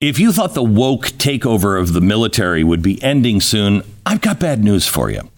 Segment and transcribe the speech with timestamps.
[0.00, 4.40] If you thought the woke takeover of the military would be ending soon, I've got
[4.40, 5.28] bad news for you.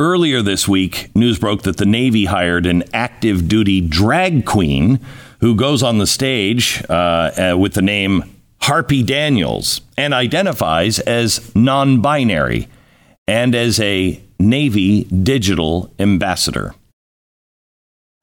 [0.00, 4.98] Earlier this week, news broke that the Navy hired an active duty drag queen
[5.38, 8.24] who goes on the stage uh, uh, with the name
[8.62, 12.66] Harpy Daniels and identifies as non binary
[13.28, 16.74] and as a Navy digital ambassador.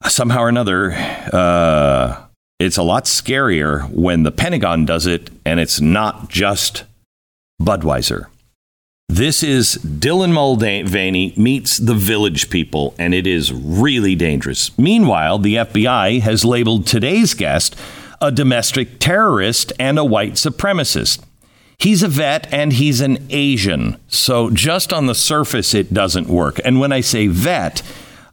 [0.06, 0.92] Somehow or another,
[1.32, 2.25] uh,
[2.58, 6.84] it's a lot scarier when the Pentagon does it and it's not just
[7.60, 8.26] Budweiser.
[9.08, 14.76] This is Dylan Mulvaney meets the village people, and it is really dangerous.
[14.76, 17.76] Meanwhile, the FBI has labeled today's guest
[18.20, 21.22] a domestic terrorist and a white supremacist.
[21.78, 24.00] He's a vet and he's an Asian.
[24.08, 26.58] So, just on the surface, it doesn't work.
[26.64, 27.82] And when I say vet,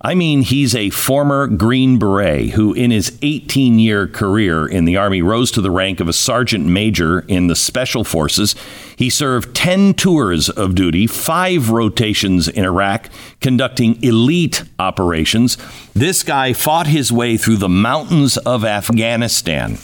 [0.05, 4.97] I mean, he's a former Green Beret who, in his 18 year career in the
[4.97, 8.53] Army, rose to the rank of a sergeant major in the Special Forces.
[8.97, 13.07] He served 10 tours of duty, five rotations in Iraq,
[13.39, 15.57] conducting elite operations.
[15.93, 19.77] This guy fought his way through the mountains of Afghanistan.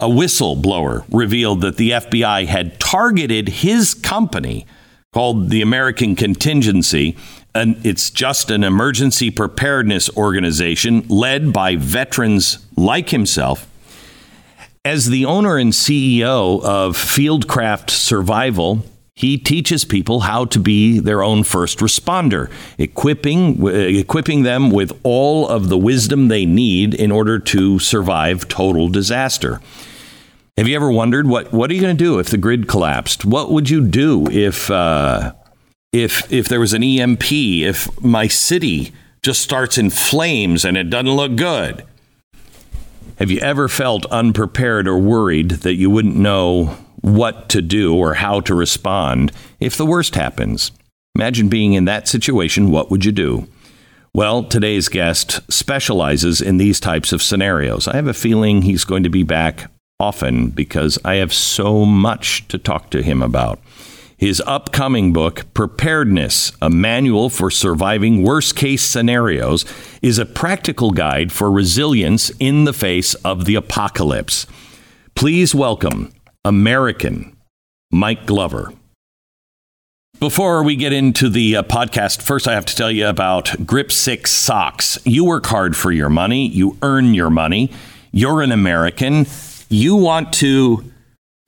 [0.00, 4.66] A whistleblower revealed that the FBI had targeted his company
[5.12, 7.16] called the American Contingency
[7.54, 13.66] an, it's just an emergency preparedness organization led by veterans like himself.
[14.84, 18.84] As the owner and CEO of Fieldcraft Survival,
[19.14, 25.46] he teaches people how to be their own first responder, equipping equipping them with all
[25.46, 29.60] of the wisdom they need in order to survive total disaster.
[30.56, 33.26] Have you ever wondered what what are you going to do if the grid collapsed?
[33.26, 35.34] What would you do if uh,
[35.92, 40.90] if if there was an EMP, if my city just starts in flames and it
[40.90, 41.84] doesn't look good.
[43.18, 48.14] Have you ever felt unprepared or worried that you wouldn't know what to do or
[48.14, 50.72] how to respond if the worst happens?
[51.14, 52.70] Imagine being in that situation.
[52.70, 53.46] What would you do?
[54.14, 57.86] Well, today's guest specializes in these types of scenarios.
[57.86, 59.70] I have a feeling he's going to be back
[60.00, 63.60] often because I have so much to talk to him about.
[64.20, 69.64] His upcoming book, Preparedness A Manual for Surviving Worst Case Scenarios,
[70.02, 74.46] is a practical guide for resilience in the face of the apocalypse.
[75.14, 76.12] Please welcome
[76.44, 77.34] American
[77.90, 78.74] Mike Glover.
[80.18, 83.90] Before we get into the uh, podcast, first I have to tell you about Grip
[83.90, 84.98] 6 socks.
[85.06, 87.72] You work hard for your money, you earn your money,
[88.12, 89.26] you're an American,
[89.70, 90.92] you want to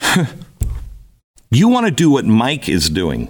[1.54, 3.28] You want to do what Mike is doing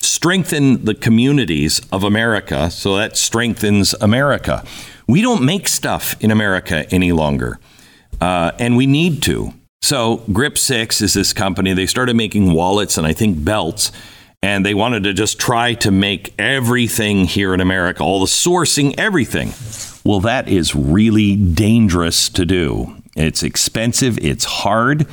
[0.00, 4.64] strengthen the communities of America so that strengthens America.
[5.06, 7.60] We don't make stuff in America any longer,
[8.22, 9.52] uh, and we need to.
[9.82, 11.74] So, Grip Six is this company.
[11.74, 13.92] They started making wallets and I think belts,
[14.42, 18.94] and they wanted to just try to make everything here in America, all the sourcing,
[18.96, 19.52] everything.
[20.04, 22.96] Well, that is really dangerous to do.
[23.14, 25.06] It's expensive, it's hard,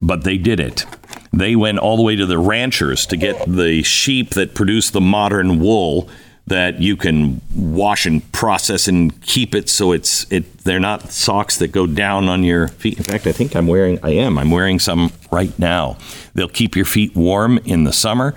[0.00, 0.86] but they did it.
[1.32, 5.00] They went all the way to the ranchers to get the sheep that produce the
[5.00, 6.08] modern wool
[6.46, 11.58] that you can wash and process and keep it so it's it they're not socks
[11.58, 12.98] that go down on your feet.
[12.98, 15.96] In fact, I think I'm wearing I am I'm wearing some right now.
[16.34, 18.34] They'll keep your feet warm in the summer,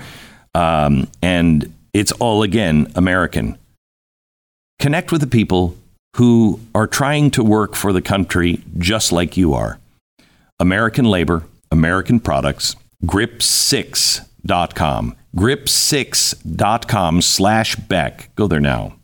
[0.53, 3.57] um, and it's all again American.
[4.79, 5.75] Connect with the people
[6.17, 9.79] who are trying to work for the country just like you are.
[10.59, 15.15] American labor, American products grip6.com.
[15.35, 18.29] Grip6.com slash Beck.
[18.35, 18.95] Go there now.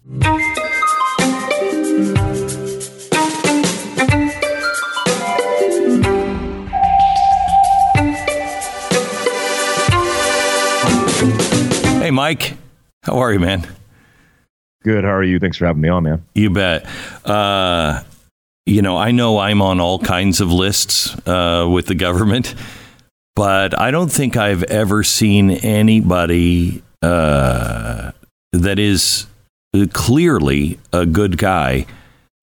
[12.09, 12.57] Hey, Mike.
[13.03, 13.67] How are you, man?
[14.83, 15.03] Good.
[15.03, 15.39] How are you?
[15.39, 16.25] Thanks for having me on, man.
[16.33, 16.85] You bet.
[17.25, 18.03] Uh,
[18.65, 22.55] you know, I know I'm on all kinds of lists uh, with the government
[23.39, 28.11] but I don't think I've ever seen anybody uh,
[28.51, 29.27] that is
[29.93, 31.85] clearly a good guy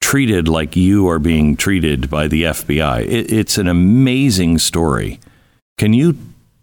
[0.01, 3.03] treated like you are being treated by the FBI.
[3.03, 5.21] It, it's an amazing story.
[5.77, 6.17] Can you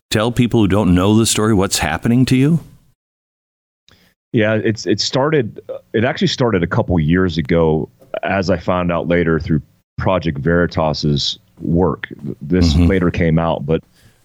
[0.10, 2.60] tell people who don't know the story what's happening to you?
[4.32, 5.62] Yeah, it's it started.
[5.94, 7.88] It actually started a couple years ago,
[8.24, 9.62] as I found out later through
[10.00, 12.08] Project Veritas's work.
[12.42, 12.88] This mm-hmm.
[12.88, 13.84] later came out, but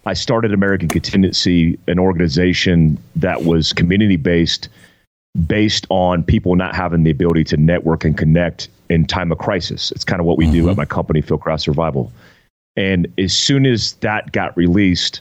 [0.09, 4.71] I started American Contingency, an organization that was community based,
[5.47, 9.93] based on people not having the ability to network and connect in time of crisis.
[9.93, 10.55] It's kind of what we mm-hmm.
[10.55, 12.11] do at my company, Fieldcraft Survival.
[12.75, 15.21] And as soon as that got released,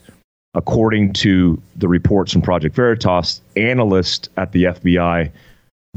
[0.54, 5.30] according to the reports from Project Veritas, analysts at the FBI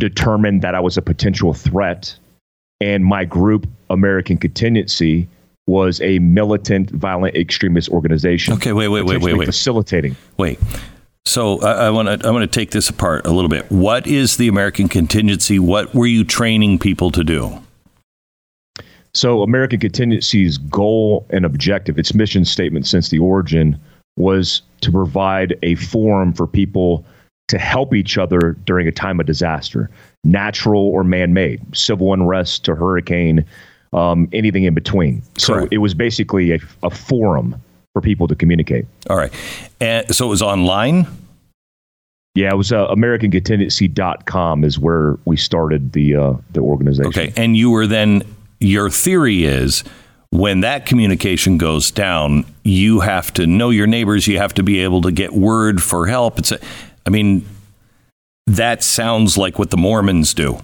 [0.01, 2.13] determined that I was a potential threat,
[2.81, 5.29] and my group, American Contingency,
[5.71, 8.55] was a militant, violent extremist organization.
[8.55, 9.47] Okay, wait, wait, wait, wait, wait.
[9.47, 10.17] Facilitating.
[10.37, 10.59] Wait.
[11.25, 13.71] So I want to I want to take this apart a little bit.
[13.71, 15.59] What is the American Contingency?
[15.59, 17.63] What were you training people to do?
[19.15, 23.79] So American Contingency's goal and objective, its mission statement since the origin,
[24.17, 27.05] was to provide a forum for people
[27.49, 29.91] to help each other during a time of disaster,
[30.25, 33.45] natural or man-made, civil unrest to hurricane,
[33.93, 35.23] um, anything in between.
[35.39, 37.61] So it was basically a, a forum
[37.93, 38.87] for people to communicate.
[39.09, 39.33] All right.
[39.81, 41.07] And so it was online?
[42.35, 47.09] Yeah, it was uh, AmericanContingency.com is where we started the uh, the organization.
[47.09, 48.23] Okay, and you were then
[48.61, 49.83] your theory is
[50.31, 54.29] when that communication goes down, you have to know your neighbors.
[54.29, 56.39] You have to be able to get word for help.
[56.39, 56.61] It's, a,
[57.05, 57.45] I mean,
[58.47, 60.63] that sounds like what the Mormons do.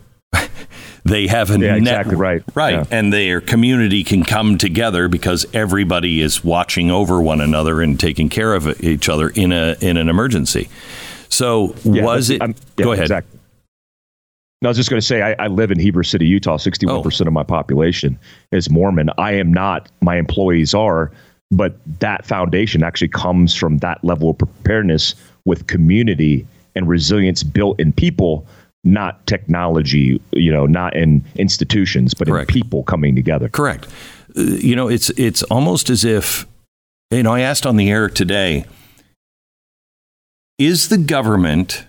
[1.07, 2.85] They have a yeah, exactly right, right, yeah.
[2.91, 8.29] and their community can come together because everybody is watching over one another and taking
[8.29, 10.69] care of each other in a in an emergency.
[11.29, 12.41] So yeah, was it?
[12.77, 13.05] go ahead.
[13.05, 13.39] Exactly.
[14.63, 16.57] No, I was just going to say, I, I, live in Heber City, Utah.
[16.57, 17.27] 61% oh.
[17.27, 18.19] of my population
[18.53, 19.11] is Mormon.
[19.19, 21.13] I am not, my employees are,
[21.51, 25.15] but that foundation actually comes from that level of preparedness
[25.45, 28.47] with community and resilience built in people,
[28.87, 32.51] not technology, you know, not in institutions, but Correct.
[32.51, 33.49] in people coming together.
[33.49, 33.87] Correct.
[34.37, 36.47] Uh, you know, it's it's almost as if,
[37.11, 38.65] you know, I asked on the air today,
[40.59, 41.85] is the government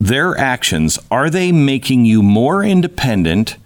[0.00, 3.58] their actions are they making you more independent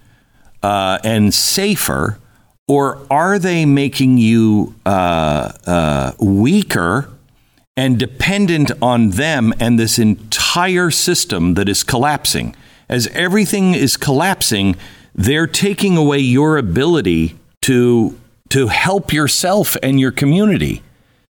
[0.61, 2.19] uh, and safer,
[2.67, 7.09] or are they making you uh, uh, weaker
[7.77, 12.55] and dependent on them and this entire system that is collapsing?
[12.87, 14.75] As everything is collapsing,
[15.13, 18.17] they're taking away your ability to
[18.49, 20.83] to help yourself and your community.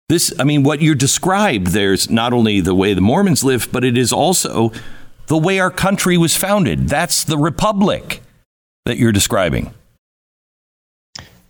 [0.10, 3.84] This, I mean, what you described, there's not only the way the Mormons live, but
[3.84, 4.72] it is also
[5.28, 6.90] the way our country was founded.
[6.90, 8.22] That's the republic
[8.86, 9.74] that you're describing.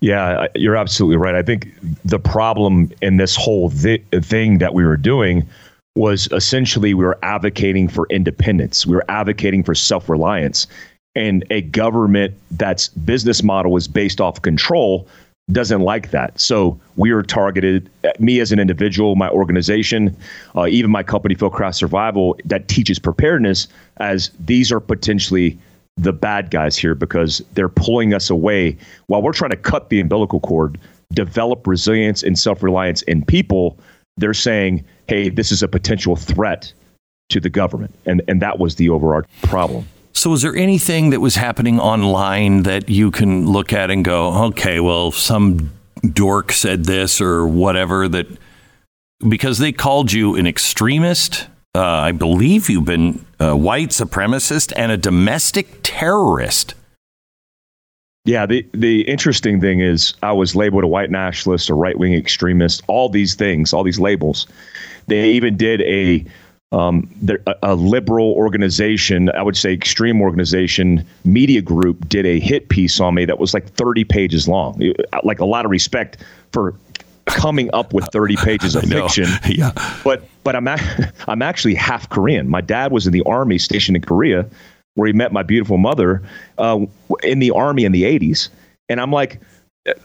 [0.05, 1.33] Yeah, you're absolutely right.
[1.33, 1.73] I think
[2.05, 5.47] the problem in this whole th- thing that we were doing
[5.95, 8.85] was essentially we were advocating for independence.
[8.85, 10.67] We were advocating for self reliance.
[11.15, 15.07] And a government that's business model is based off control
[15.51, 16.39] doesn't like that.
[16.39, 20.15] So we are targeted, me as an individual, my organization,
[20.55, 23.67] uh, even my company, Fieldcraft Survival, that teaches preparedness
[23.97, 25.57] as these are potentially
[25.97, 28.77] the bad guys here because they're pulling us away
[29.07, 30.79] while we're trying to cut the umbilical cord,
[31.13, 33.77] develop resilience and self reliance in people.
[34.17, 36.71] They're saying, hey, this is a potential threat
[37.29, 37.93] to the government.
[38.05, 39.87] And, and that was the overarching problem.
[40.13, 44.45] So, was there anything that was happening online that you can look at and go,
[44.45, 45.71] okay, well, some
[46.13, 48.27] dork said this or whatever that
[49.27, 51.47] because they called you an extremist?
[51.75, 56.73] Uh, I believe you've been a white supremacist and a domestic terrorist.
[58.23, 62.13] Yeah, the, the interesting thing is I was labeled a white nationalist, a right wing
[62.13, 64.47] extremist, all these things, all these labels.
[65.07, 66.25] They even did a
[66.71, 67.09] um,
[67.61, 73.15] a, liberal organization, I would say extreme organization, media group did a hit piece on
[73.15, 74.81] me that was like 30 pages long.
[75.23, 76.73] Like a lot of respect for
[77.25, 79.27] coming up with 30 pages of fiction.
[79.49, 79.71] yeah.
[80.03, 80.67] But but I'm
[81.27, 82.49] I'm actually half Korean.
[82.49, 84.47] My dad was in the army stationed in Korea,
[84.95, 86.21] where he met my beautiful mother
[86.57, 86.85] uh,
[87.23, 88.49] in the army in the 80s.
[88.87, 89.39] And I'm like,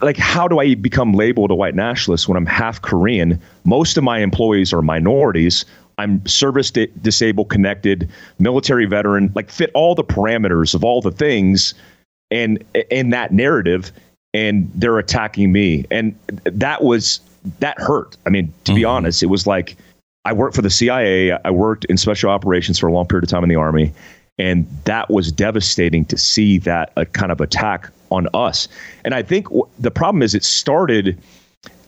[0.02, 3.40] like how do I become labeled a white nationalist when I'm half Korean?
[3.64, 5.64] Most of my employees are minorities.
[5.98, 8.08] I'm service di- disabled, connected,
[8.38, 11.74] military veteran, like fit all the parameters of all the things
[12.30, 13.92] and in that narrative
[14.34, 15.84] and they're attacking me.
[15.90, 17.20] And that was
[17.58, 18.16] that hurt.
[18.26, 18.76] I mean, to mm-hmm.
[18.76, 19.76] be honest, it was like
[20.24, 23.30] I worked for the CIA, I worked in special operations for a long period of
[23.30, 23.92] time in the army,
[24.38, 28.68] and that was devastating to see that a kind of attack on us.
[29.04, 31.18] And I think w- the problem is it started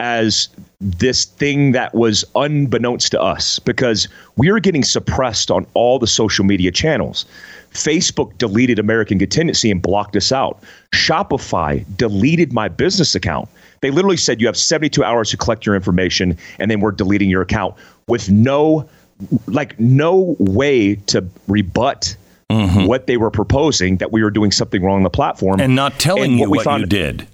[0.01, 0.49] as
[0.81, 6.07] this thing that was unbeknownst to us because we were getting suppressed on all the
[6.07, 7.25] social media channels.
[7.73, 10.63] Facebook deleted American Contingency and blocked us out.
[10.95, 13.49] Shopify deleted my business account.
[13.81, 17.29] They literally said you have 72 hours to collect your information and then we're deleting
[17.29, 17.75] your account
[18.09, 18.89] with no
[19.47, 22.17] like no way to rebut
[22.51, 22.87] mm-hmm.
[22.87, 25.99] what they were proposing that we were doing something wrong on the platform and not
[26.01, 27.27] telling and you what, what you did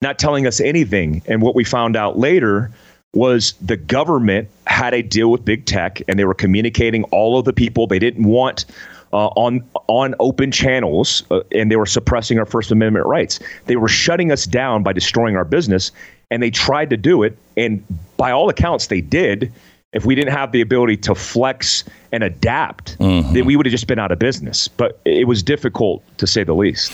[0.00, 1.22] not telling us anything.
[1.26, 2.70] And what we found out later
[3.14, 7.44] was the government had a deal with big tech and they were communicating all of
[7.44, 8.66] the people they didn't want
[9.12, 13.76] uh, on on open channels uh, and they were suppressing our first amendment rights they
[13.76, 15.92] were shutting us down by destroying our business
[16.30, 17.84] and they tried to do it and
[18.16, 19.52] by all accounts they did
[19.94, 23.32] if we didn't have the ability to flex and adapt mm-hmm.
[23.32, 26.44] then we would have just been out of business but it was difficult to say
[26.44, 26.92] the least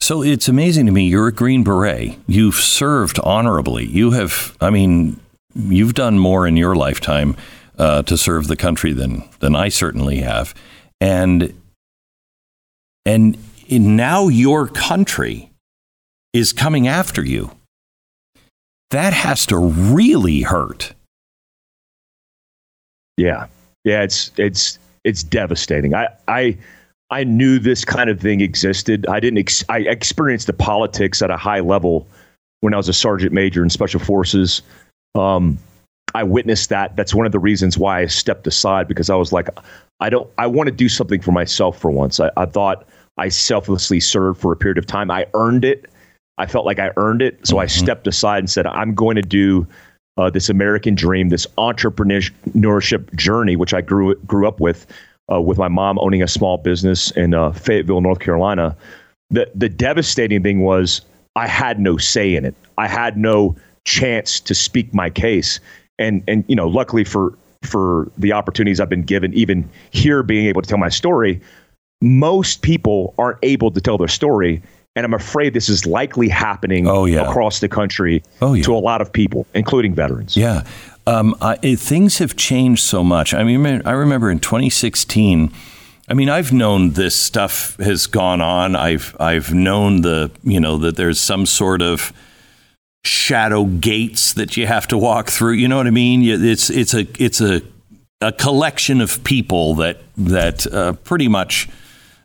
[0.00, 1.06] so it's amazing to me.
[1.06, 2.18] You're a Green Beret.
[2.26, 3.86] You've served honorably.
[3.86, 5.20] You have, I mean,
[5.54, 7.36] you've done more in your lifetime
[7.78, 10.54] uh, to serve the country than than I certainly have,
[11.02, 11.52] and
[13.04, 13.36] and
[13.68, 15.50] now your country
[16.32, 17.50] is coming after you.
[18.92, 20.94] That has to really hurt.
[23.16, 23.46] Yeah,
[23.84, 25.94] yeah, it's it's it's devastating.
[25.94, 26.56] I I
[27.10, 29.06] I knew this kind of thing existed.
[29.08, 29.38] I didn't.
[29.38, 32.06] Ex- I experienced the politics at a high level
[32.60, 34.62] when I was a sergeant major in special forces.
[35.16, 35.58] Um,
[36.14, 36.96] I witnessed that.
[36.96, 39.48] That's one of the reasons why I stepped aside because I was like,
[40.00, 40.28] I don't.
[40.38, 42.20] I want to do something for myself for once.
[42.20, 42.86] I, I thought
[43.18, 45.10] I selflessly served for a period of time.
[45.10, 45.86] I earned it.
[46.38, 47.46] I felt like I earned it.
[47.46, 47.62] So mm-hmm.
[47.62, 49.66] I stepped aside and said, I'm going to do
[50.16, 54.86] uh, this American dream, this entrepreneurship journey, which I grew grew up with,
[55.32, 58.76] uh, with my mom owning a small business in uh, Fayetteville, North Carolina.
[59.30, 61.02] The the devastating thing was
[61.36, 62.54] I had no say in it.
[62.76, 65.60] I had no chance to speak my case.
[65.98, 70.46] And and you know, luckily for for the opportunities I've been given, even here being
[70.46, 71.40] able to tell my story,
[72.00, 74.62] most people aren't able to tell their story.
[74.94, 77.26] And I'm afraid this is likely happening oh, yeah.
[77.26, 78.62] across the country oh, yeah.
[78.64, 80.36] to a lot of people, including veterans.
[80.36, 80.64] Yeah.
[81.06, 83.32] Um, I, things have changed so much.
[83.32, 85.50] I mean, I remember in 2016.
[86.08, 88.76] I mean, I've known this stuff has gone on.
[88.76, 92.12] I've I've known the you know that there's some sort of
[93.04, 95.52] shadow gates that you have to walk through.
[95.52, 96.22] You know what I mean?
[96.22, 97.62] It's it's a it's a
[98.20, 101.68] a collection of people that that uh, pretty much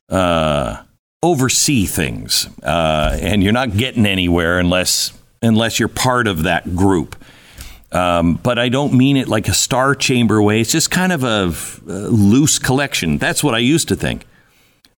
[0.09, 0.83] uh,
[1.23, 7.15] oversee things, uh, and you're not getting anywhere unless unless you're part of that group.
[7.91, 10.59] Um, but I don't mean it like a star chamber way.
[10.59, 11.53] It's just kind of a,
[11.87, 13.17] a loose collection.
[13.17, 14.25] That's what I used to think.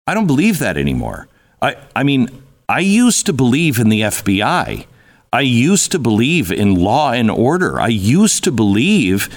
[0.08, 1.28] I don't believe that anymore.
[1.62, 2.30] I I mean,
[2.68, 4.86] I used to believe in the FBI.
[5.32, 7.80] I used to believe in law and order.
[7.80, 9.30] I used to believe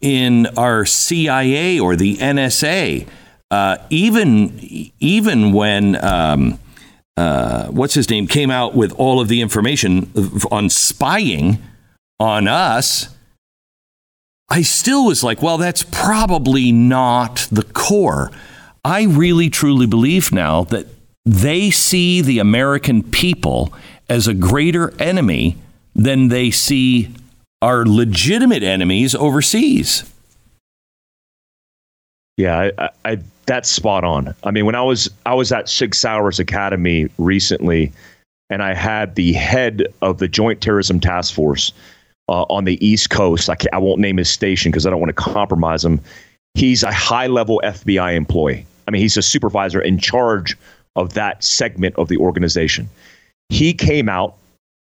[0.00, 3.08] in our CIA or the NSA.
[3.50, 4.60] Uh, even
[5.00, 6.58] even when um,
[7.16, 10.12] uh, what's his name came out with all of the information
[10.50, 11.62] on spying
[12.20, 13.08] on us,
[14.50, 18.30] I still was like, well, that's probably not the core.
[18.84, 20.86] I really truly believe now that
[21.28, 23.70] they see the American people
[24.08, 25.58] as a greater enemy
[25.94, 27.10] than they see
[27.60, 30.10] our legitimate enemies overseas.
[32.38, 34.34] Yeah, I, I, that's spot on.
[34.42, 37.92] I mean, when I was I was at Sig Sauer's Academy recently,
[38.48, 41.72] and I had the head of the Joint Terrorism Task Force
[42.30, 43.50] uh, on the East Coast.
[43.50, 46.00] I, I won't name his station because I don't want to compromise him.
[46.54, 48.64] He's a high level FBI employee.
[48.86, 50.56] I mean, he's a supervisor in charge
[50.98, 52.88] of that segment of the organization.
[53.48, 54.34] He came out,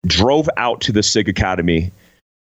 [0.06, 1.92] drove out to the SIG Academy,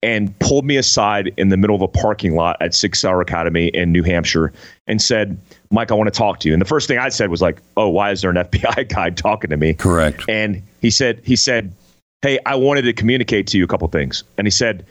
[0.02, 3.68] and pulled me aside in the middle of a parking lot at Sig Sauer Academy
[3.68, 4.52] in New Hampshire
[4.86, 5.38] and said,
[5.70, 6.54] Mike, I want to talk to you.
[6.54, 9.10] And the first thing I said was like, Oh, why is there an FBI guy
[9.10, 9.74] talking to me?
[9.74, 10.24] Correct.
[10.28, 11.74] And he said, he said,
[12.22, 14.24] Hey, I wanted to communicate to you a couple things.
[14.38, 14.84] And he said,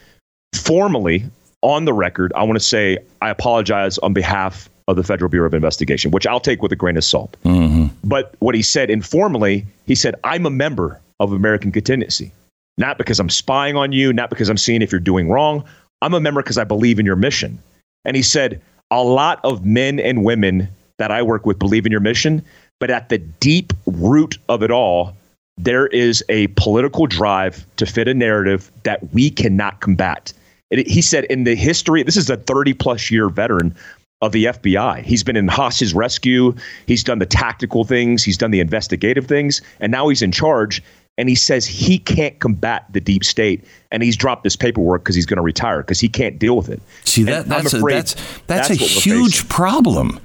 [0.55, 1.25] formally,
[1.61, 5.47] on the record, I want to say I apologize on behalf of the Federal Bureau
[5.47, 7.37] of Investigation, which I'll take with a grain of salt.
[7.45, 7.87] Mm-hmm.
[8.03, 12.31] But what he said informally, he said, I'm a member of American Contingency.
[12.77, 15.63] Not because I'm spying on you, not because I'm seeing if you're doing wrong.
[16.01, 17.59] I'm a member because I believe in your mission.
[18.05, 20.67] And he said, a lot of men and women
[20.97, 22.43] that I work with believe in your mission,
[22.79, 25.13] but at the deep root of it all,
[25.57, 30.33] there is a political drive to fit a narrative that we cannot combat.
[30.71, 33.75] It, he said, in the history, this is a 30 plus year veteran
[34.21, 35.03] of the FBI.
[35.03, 36.53] He's been in hostage rescue.
[36.87, 38.23] He's done the tactical things.
[38.23, 39.61] He's done the investigative things.
[39.79, 40.83] And now he's in charge.
[41.17, 43.63] And he says he can't combat the deep state.
[43.91, 46.69] And he's dropped this paperwork because he's going to retire because he can't deal with
[46.69, 46.81] it.
[47.05, 48.13] See, that, that's, a, that's,
[48.47, 50.19] that's, that's, a huge problem.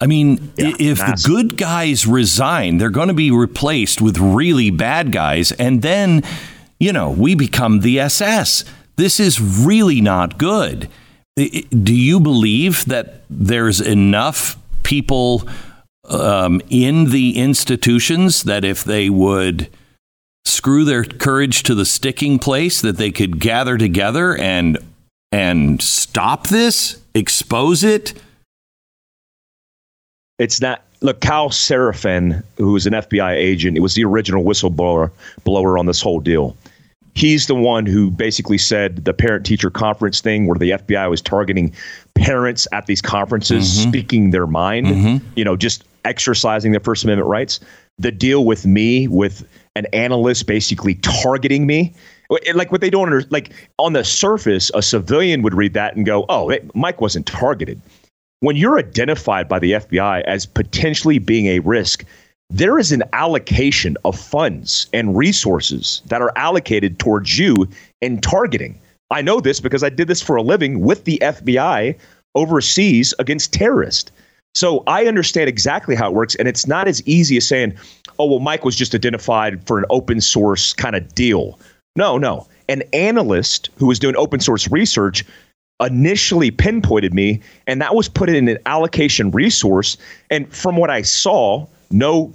[0.00, 1.22] I mean, yeah, if massive.
[1.22, 5.52] the good guys resign, they're going to be replaced with really bad guys.
[5.52, 6.22] And then,
[6.78, 8.64] you know, we become the SS.
[8.96, 10.88] This is really not good.
[11.46, 15.48] Do you believe that there's enough people
[16.08, 19.68] um, in the institutions that if they would
[20.44, 24.78] screw their courage to the sticking place, that they could gather together and
[25.32, 28.14] and stop this, expose it?
[30.38, 30.82] It's not.
[31.02, 35.10] Look, Kyle Seraphin, who was an FBI agent, it was the original whistleblower
[35.44, 36.56] blower on this whole deal.
[37.20, 41.20] He's the one who basically said the parent teacher conference thing where the FBI was
[41.20, 41.70] targeting
[42.14, 43.90] parents at these conferences, mm-hmm.
[43.90, 45.26] speaking their mind, mm-hmm.
[45.36, 47.60] you know, just exercising their First Amendment rights.
[47.98, 49.46] The deal with me, with
[49.76, 51.92] an analyst basically targeting me,
[52.54, 56.06] like what they don't under, like on the surface, a civilian would read that and
[56.06, 57.82] go, "Oh, Mike wasn't targeted."
[58.38, 62.02] When you're identified by the FBI as potentially being a risk,
[62.50, 67.68] there is an allocation of funds and resources that are allocated towards you
[68.00, 68.78] in targeting.
[69.10, 71.96] I know this because I did this for a living with the FBI
[72.34, 74.10] overseas against terrorists.
[74.54, 76.34] So I understand exactly how it works.
[76.34, 77.74] And it's not as easy as saying,
[78.18, 81.58] oh, well, Mike was just identified for an open source kind of deal.
[81.94, 82.48] No, no.
[82.68, 85.24] An analyst who was doing open source research
[85.80, 89.96] initially pinpointed me, and that was put in an allocation resource.
[90.30, 92.32] And from what I saw, no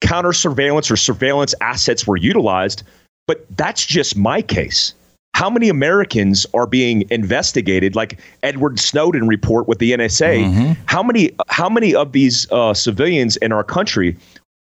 [0.00, 2.82] counter surveillance or surveillance assets were utilized.
[3.26, 4.94] But that's just my case.
[5.34, 10.44] How many Americans are being investigated, like Edward Snowden report with the NSA?
[10.44, 10.82] Mm-hmm.
[10.86, 11.30] How many?
[11.48, 14.16] How many of these uh, civilians in our country,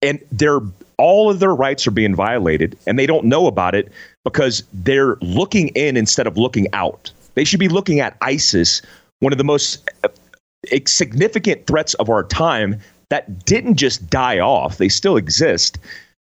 [0.02, 0.62] and they're
[0.98, 3.92] all of their rights are being violated, and they don't know about it
[4.24, 7.12] because they're looking in instead of looking out.
[7.34, 8.82] They should be looking at ISIS,
[9.20, 10.10] one of the most uh,
[10.86, 12.80] significant threats of our time
[13.14, 15.78] that didn't just die off, they still exist.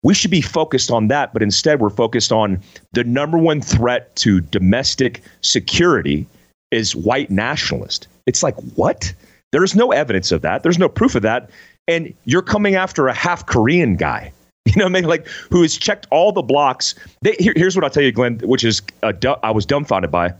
[0.03, 2.61] We should be focused on that, but instead we're focused on
[2.91, 6.27] the number one threat to domestic security
[6.69, 8.07] is white nationalist.
[8.27, 9.11] It's like, what?
[9.51, 10.61] There's no evidence of that.
[10.61, 11.49] There's no proof of that.
[11.87, 14.31] And you're coming after a half Korean guy.
[14.67, 15.03] You know what I mean?
[15.09, 16.95] Like, who has checked all the blocks.
[17.21, 20.33] They, here, here's what I'll tell you, Glenn, which is I was dumbfounded by.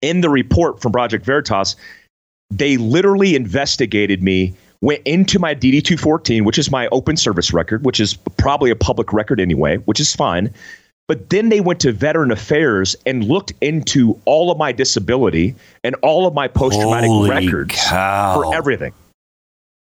[0.00, 1.76] In the report from Project Veritas,
[2.50, 7.84] they literally investigated me went into my DD 214, which is my open service record,
[7.84, 10.52] which is probably a public record anyway, which is fine.
[11.08, 15.94] But then they went to Veteran Affairs and looked into all of my disability and
[15.96, 18.34] all of my post traumatic records cow.
[18.34, 18.92] for everything.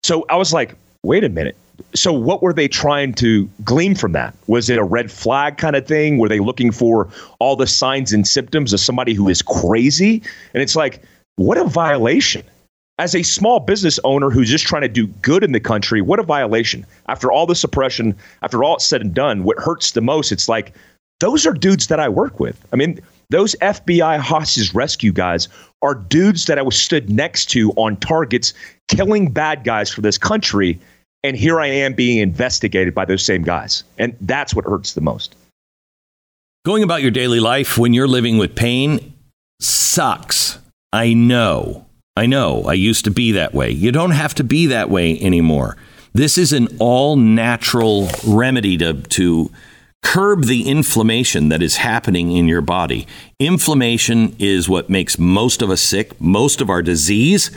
[0.02, 1.56] So I was like, wait a minute.
[1.94, 4.34] So what were they trying to glean from that?
[4.46, 6.18] Was it a red flag kind of thing?
[6.18, 10.22] Were they looking for all the signs and symptoms of somebody who is crazy?
[10.52, 11.02] And it's like,
[11.36, 12.44] what a violation
[13.00, 16.20] as a small business owner who's just trying to do good in the country, what
[16.20, 16.84] a violation.
[17.08, 20.50] After all the suppression, after all it's said and done, what hurts the most, it's
[20.50, 20.74] like
[21.18, 22.62] those are dudes that I work with.
[22.74, 25.48] I mean, those FBI hostage rescue guys
[25.80, 28.52] are dudes that I was stood next to on targets,
[28.88, 30.78] killing bad guys for this country.
[31.24, 33.82] And here I am being investigated by those same guys.
[33.96, 35.34] And that's what hurts the most.
[36.66, 39.14] Going about your daily life when you're living with pain
[39.58, 40.58] sucks.
[40.92, 41.86] I know.
[42.16, 43.70] I know, I used to be that way.
[43.70, 45.76] You don't have to be that way anymore.
[46.12, 49.50] This is an all natural remedy to, to
[50.02, 53.06] curb the inflammation that is happening in your body.
[53.38, 56.20] Inflammation is what makes most of us sick.
[56.20, 57.50] Most of our disease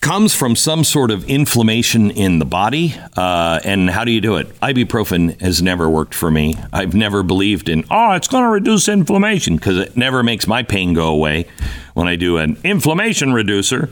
[0.00, 2.94] comes from some sort of inflammation in the body.
[3.16, 4.48] Uh, and how do you do it?
[4.60, 6.56] Ibuprofen has never worked for me.
[6.72, 10.62] I've never believed in, oh, it's going to reduce inflammation because it never makes my
[10.62, 11.46] pain go away
[11.94, 13.90] when I do an inflammation reducer.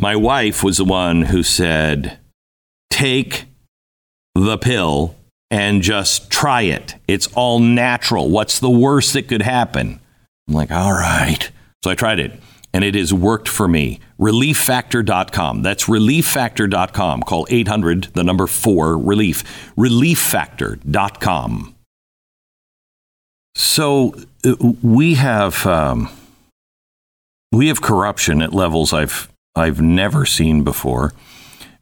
[0.00, 2.18] My wife was the one who said,
[2.90, 3.44] take
[4.34, 5.14] the pill
[5.50, 6.96] and just try it.
[7.06, 8.30] It's all natural.
[8.30, 10.00] What's the worst that could happen?
[10.48, 11.50] I'm like, all right.
[11.84, 12.40] So I tried it
[12.72, 14.00] and it has worked for me.
[14.18, 15.62] ReliefFactor.com.
[15.62, 17.22] That's ReliefFactor.com.
[17.22, 19.72] Call 800, the number 4, Relief.
[19.76, 21.74] ReliefFactor.com.
[23.54, 26.08] So uh, we have um,
[27.52, 31.12] we have corruption at levels I've I've never seen before.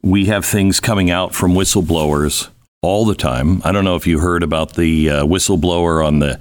[0.02, 2.48] We have things coming out from whistleblowers
[2.80, 3.60] all the time.
[3.64, 6.40] I don't know if you heard about the uh, whistleblower on the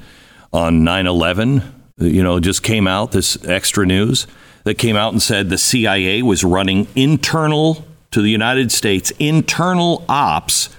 [0.54, 4.28] on 9/11 you know, just came out, this extra news
[4.64, 10.06] that came out and said the CIA was running internal to the United States, internal
[10.08, 10.70] ops,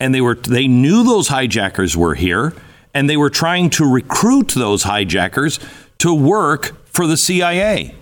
[0.00, 2.54] and they were they knew those hijackers were here,
[2.94, 5.58] and they were trying to recruit those hijackers
[5.98, 7.94] to work for the CIA.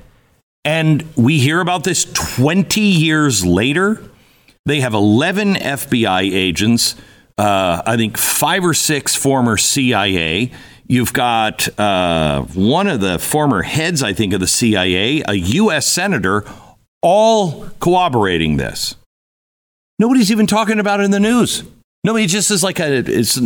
[0.65, 4.03] And we hear about this 20 years later.
[4.67, 6.95] They have 11 FBI agents,
[7.37, 10.53] uh, I think five or six former CIA
[10.95, 15.89] You've got uh, one of the former heads, I think, of the CIA, a U.S.
[15.89, 16.45] senator,
[17.03, 18.95] all corroborating this.
[19.99, 21.65] Nobody's even talking about it in the news.
[22.05, 23.37] Nobody just is like a, it's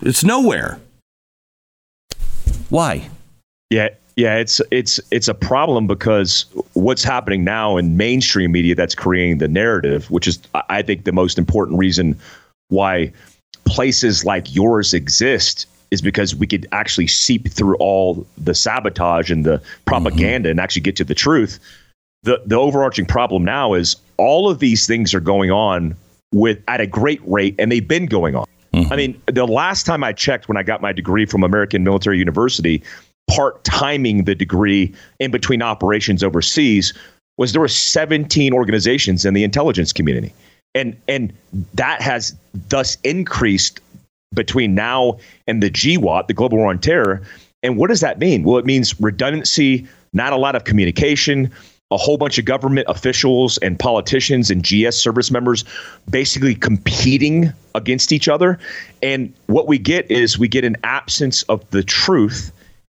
[0.00, 0.78] it's nowhere.
[2.68, 3.08] Why?
[3.70, 8.94] Yeah, Yeah, it's it's it's a problem because what's happening now in mainstream media that's
[8.94, 12.16] creating the narrative, which is I think the most important reason
[12.68, 13.12] why
[13.64, 19.44] places like yours exist is because we could actually seep through all the sabotage and
[19.44, 20.52] the propaganda mm-hmm.
[20.52, 21.60] and actually get to the truth.
[22.22, 25.94] The the overarching problem now is all of these things are going on
[26.32, 28.46] with at a great rate and they've been going on.
[28.72, 28.92] Mm-hmm.
[28.92, 32.18] I mean, the last time I checked when I got my degree from American Military
[32.18, 32.82] University,
[33.28, 36.94] part timing the degree in between operations overseas
[37.36, 40.32] was there were 17 organizations in the intelligence community.
[40.74, 41.34] And and
[41.74, 42.34] that has
[42.70, 43.80] thus increased
[44.34, 47.22] between now and the GWOT, the Global War on Terror.
[47.62, 48.42] And what does that mean?
[48.42, 51.50] Well, it means redundancy, not a lot of communication,
[51.92, 55.64] a whole bunch of government officials and politicians and GS service members
[56.10, 58.58] basically competing against each other.
[59.02, 62.50] And what we get is we get an absence of the truth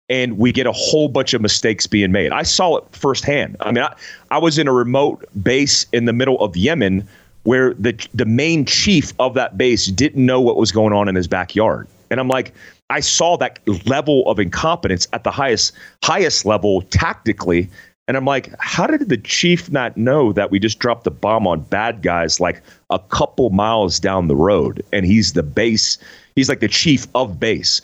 [0.09, 2.33] and we get a whole bunch of mistakes being made.
[2.33, 3.57] I saw it firsthand.
[3.61, 3.94] I mean, I,
[4.31, 7.09] I was in a remote base in the middle of Yemen
[7.44, 11.14] where the the main chief of that base didn't know what was going on in
[11.14, 11.88] his backyard.
[12.11, 12.53] And I'm like,
[12.90, 15.72] I saw that level of incompetence at the highest
[16.03, 17.68] highest level tactically
[18.11, 21.46] and I'm like, how did the chief not know that we just dropped the bomb
[21.46, 24.85] on bad guys like a couple miles down the road?
[24.92, 25.96] And he's the base,
[26.35, 27.81] he's like the chief of base.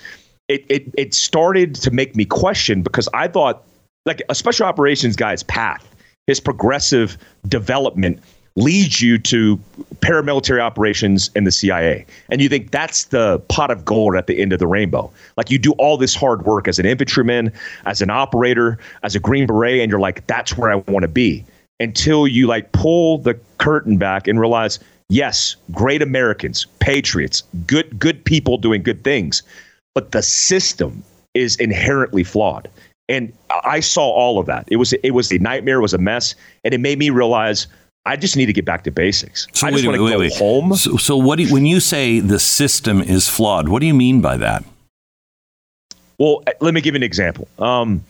[0.49, 3.63] It, it, it started to make me question because I thought,
[4.05, 5.89] like, a special operations guy's path,
[6.27, 7.17] his progressive
[7.47, 8.21] development
[8.57, 9.59] leads you to
[10.01, 12.07] paramilitary operations in the CIA.
[12.31, 15.13] And you think that's the pot of gold at the end of the rainbow.
[15.37, 17.53] Like you do all this hard work as an infantryman,
[17.85, 21.09] as an operator, as a Green Beret, and you're like, that's where I want to
[21.09, 21.45] be.
[21.79, 24.79] Until you like pull the curtain back and realize,
[25.11, 29.43] yes, great Americans, patriots, good good people doing good things,
[29.95, 32.71] but the system is inherently flawed.
[33.09, 33.31] And
[33.65, 34.67] I saw all of that.
[34.69, 37.67] It was it was a nightmare, it was a mess, and it made me realize
[38.07, 39.49] I just need to get back to basics.
[39.53, 40.33] So I just want to go wait.
[40.35, 40.75] home.
[40.77, 41.41] So, so what?
[41.41, 44.65] You, when you say the system is flawed, what do you mean by that?
[46.19, 47.49] Well, uh, let me give you an example.
[47.59, 48.03] Um,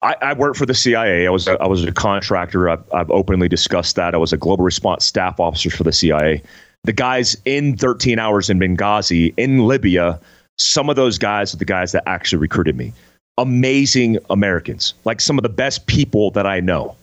[0.00, 1.26] I, I worked for the CIA.
[1.26, 2.70] I was a, I was a contractor.
[2.70, 4.14] I've, I've openly discussed that.
[4.14, 6.42] I was a global response staff officer for the CIA.
[6.84, 10.18] The guys in 13 hours in Benghazi in Libya,
[10.58, 12.92] some of those guys are the guys that actually recruited me.
[13.38, 16.96] Amazing Americans, like some of the best people that I know.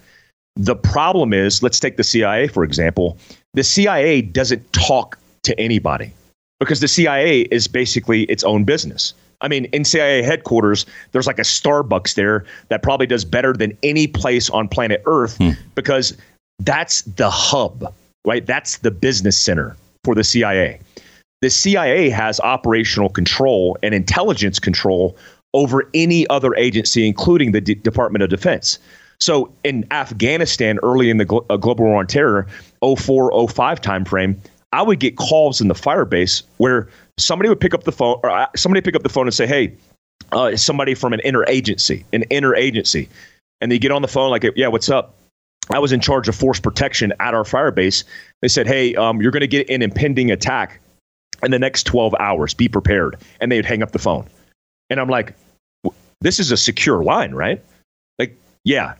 [0.59, 3.17] The problem is, let's take the CIA, for example.
[3.53, 6.11] The CIA doesn't talk to anybody
[6.59, 9.13] because the CIA is basically its own business.
[9.39, 13.77] I mean, in CIA headquarters, there's like a Starbucks there that probably does better than
[13.83, 15.51] any place on planet Earth hmm.
[15.75, 16.17] because
[16.59, 17.93] that's the hub,
[18.27, 18.45] right?
[18.45, 20.81] That's the business center for the CIA.
[21.41, 25.15] The CIA has operational control and intelligence control
[25.53, 28.77] over any other agency, including the D- Department of Defense.
[29.21, 32.47] So in Afghanistan, early in the glo- uh, global war on terror,
[32.81, 34.37] 04, 05 timeframe,
[34.71, 38.29] I would get calls in the firebase where somebody would pick up the phone, or
[38.29, 39.73] uh, somebody pick up the phone and say, "Hey,
[40.31, 43.09] uh, somebody from an interagency, an interagency,"
[43.61, 45.15] and they get on the phone like, "Yeah, what's up?"
[45.71, 48.03] I was in charge of force protection at our firebase.
[48.41, 50.79] They said, "Hey, um, you're going to get an impending attack
[51.43, 52.53] in the next 12 hours.
[52.53, 54.27] Be prepared." And they'd hang up the phone,
[54.89, 55.33] and I'm like,
[56.21, 57.61] "This is a secure line, right?"
[58.19, 58.93] Like, yeah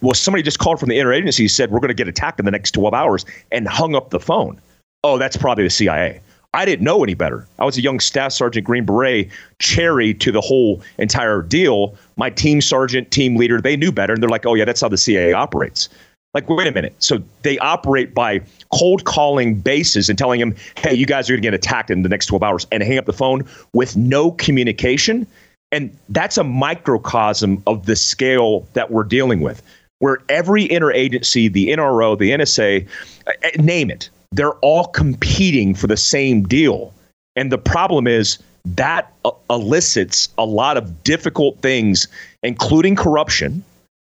[0.00, 2.50] well, somebody just called from the interagency said we're going to get attacked in the
[2.50, 4.60] next 12 hours and hung up the phone.
[5.04, 6.20] Oh, that's probably the CIA.
[6.54, 7.46] I didn't know any better.
[7.58, 11.94] I was a young staff sergeant, Green Beret, cherry to the whole entire deal.
[12.16, 14.14] My team sergeant, team leader, they knew better.
[14.14, 15.88] And they're like, oh, yeah, that's how the CIA operates.
[16.34, 16.94] Like, wait a minute.
[16.98, 18.40] So they operate by
[18.72, 22.02] cold calling bases and telling them, hey, you guys are going to get attacked in
[22.02, 25.26] the next 12 hours and hang up the phone with no communication.
[25.70, 29.62] And that's a microcosm of the scale that we're dealing with,
[29.98, 32.86] where every interagency, the NRO, the NSA,
[33.26, 36.92] uh, uh, name it, they're all competing for the same deal.
[37.36, 42.08] And the problem is that uh, elicits a lot of difficult things,
[42.42, 43.62] including corruption,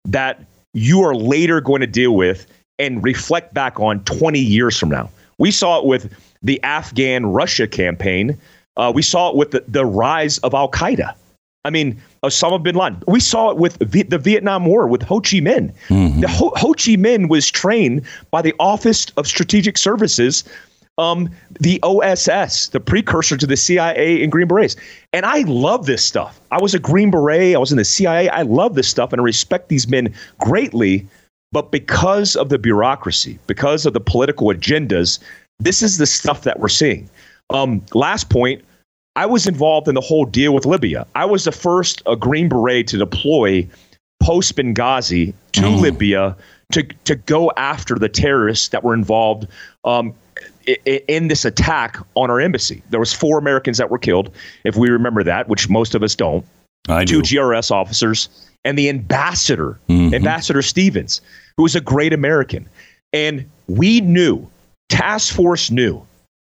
[0.06, 2.48] that you are later going to deal with
[2.80, 5.10] and reflect back on 20 years from now.
[5.38, 8.38] We saw it with the Afghan Russia campaign.
[8.78, 11.14] Uh, we saw it with the, the rise of Al Qaeda.
[11.64, 13.04] I mean, Osama bin Laden.
[13.08, 15.74] We saw it with the Vietnam War with Ho Chi Minh.
[15.90, 16.24] Mm-hmm.
[16.24, 20.44] Ho-, Ho Chi Minh was trained by the Office of Strategic Services,
[20.98, 24.76] um, the OSS, the precursor to the CIA and Green Berets.
[25.14, 26.42] And I love this stuff.
[26.52, 27.56] I was a Green Beret.
[27.56, 28.30] I was in the CIA.
[28.30, 31.08] I love this stuff, and I respect these men greatly.
[31.52, 35.20] But because of the bureaucracy, because of the political agendas,
[35.60, 37.10] this is the stuff that we're seeing.
[37.50, 38.64] Um, last point
[39.16, 41.06] I was involved in the whole deal with Libya.
[41.16, 43.68] I was the first a Green Beret to deploy
[44.22, 45.82] post Benghazi to mm.
[45.82, 46.36] Libya
[46.72, 49.48] to to go after the terrorists that were involved
[49.84, 50.14] um,
[50.86, 52.82] in this attack on our embassy.
[52.90, 54.32] There was four Americans that were killed,
[54.64, 56.46] if we remember that, which most of us don't.
[56.88, 57.36] I Two do.
[57.36, 58.30] GRS officers
[58.64, 60.14] and the ambassador, mm-hmm.
[60.14, 61.22] Ambassador Stevens,
[61.58, 62.68] who was a great American.
[63.14, 64.48] And we knew,
[64.90, 66.02] task force knew,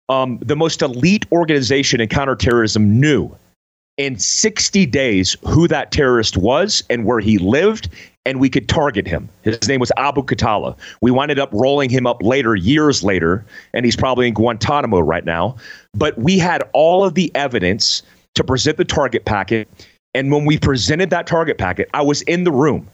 [0.09, 3.35] um, the most elite organization in counterterrorism knew
[3.97, 7.89] in 60 days who that terrorist was and where he lived
[8.25, 9.29] and we could target him.
[9.43, 10.75] His name was Abu Khatallah.
[11.01, 15.23] We winded up rolling him up later, years later, and he's probably in Guantanamo right
[15.23, 15.55] now.
[15.93, 18.03] But we had all of the evidence
[18.35, 19.69] to present the target packet.
[20.13, 22.87] And when we presented that target packet, I was in the room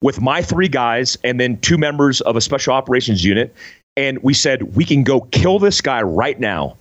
[0.00, 3.52] with my three guys and then two members of a special operations unit.
[3.98, 6.76] And we said, we can go kill this guy right now.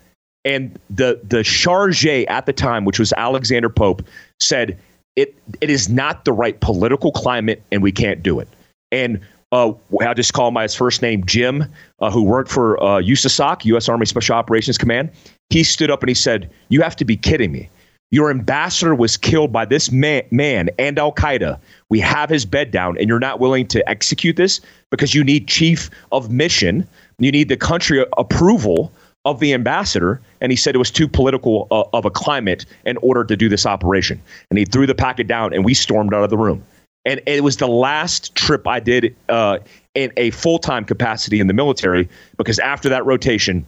[0.45, 4.03] And the the charge at the time, which was Alexander Pope,
[4.39, 4.77] said,
[5.15, 8.47] it it is not the right political climate, and we can't do it.
[8.91, 9.19] And
[9.51, 11.65] uh, I'll just call my first name Jim,
[11.99, 13.89] uh, who worked for uh, USASOC, U.S.
[13.89, 15.09] Army Special Operations Command.
[15.49, 17.67] He stood up and he said, "You have to be kidding me!
[18.11, 21.59] Your ambassador was killed by this man, man and Al Qaeda.
[21.89, 25.47] We have his bed down, and you're not willing to execute this because you need
[25.47, 26.87] chief of mission,
[27.19, 28.91] you need the country approval."
[29.25, 32.95] of the ambassador, and he said it was too political uh, of a climate in
[32.97, 34.21] order to do this operation.
[34.49, 36.63] And he threw the packet down, and we stormed out of the room.
[37.03, 39.59] And it was the last trip I did uh,
[39.95, 43.65] in a full time capacity in the military because after that rotation,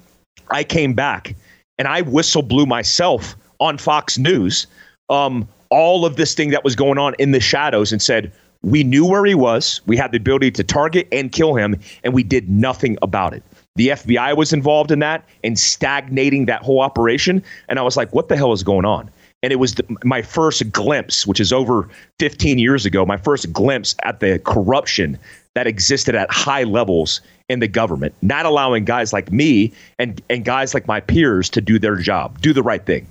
[0.50, 1.36] I came back
[1.78, 4.68] and I whistle blew myself on Fox News
[5.10, 8.32] um, all of this thing that was going on in the shadows and said,
[8.62, 9.82] we knew where he was.
[9.86, 13.44] We had the ability to target and kill him, and we did nothing about it.
[13.76, 17.42] The FBI was involved in that and stagnating that whole operation.
[17.70, 19.10] And I was like, what the hell is going on?
[19.42, 21.88] And it was the, my first glimpse, which is over
[22.20, 25.18] 15 years ago, my first glimpse at the corruption
[25.54, 30.44] that existed at high levels in the government, not allowing guys like me and, and
[30.44, 33.08] guys like my peers to do their job, do the right thing.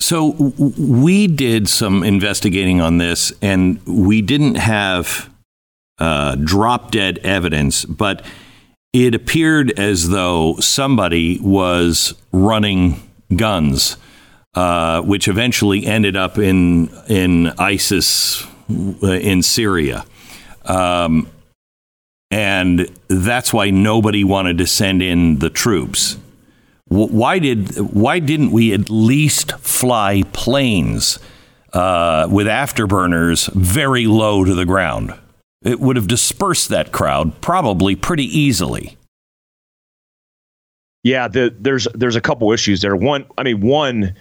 [0.00, 5.28] So we did some investigating on this, and we didn't have
[5.98, 8.24] uh, drop dead evidence, but
[8.92, 13.02] it appeared as though somebody was running
[13.34, 13.96] guns,
[14.54, 18.46] uh, which eventually ended up in in ISIS
[19.02, 20.04] uh, in Syria.
[20.64, 21.28] Um,
[22.30, 26.18] and that's why nobody wanted to send in the troops.
[26.88, 31.18] Why did why didn't we at least fly planes
[31.72, 35.12] uh, with afterburners very low to the ground?
[35.62, 38.96] It would have dispersed that crowd probably pretty easily.
[41.04, 42.96] Yeah, the, there's there's a couple issues there.
[42.96, 44.14] One, I mean, one,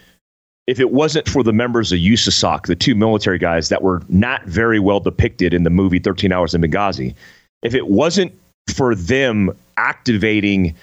[0.68, 4.44] if it wasn't for the members of USASOC, the two military guys that were not
[4.46, 7.16] very well depicted in the movie 13 Hours in Benghazi,
[7.64, 8.38] if it wasn't
[8.74, 10.76] for them activating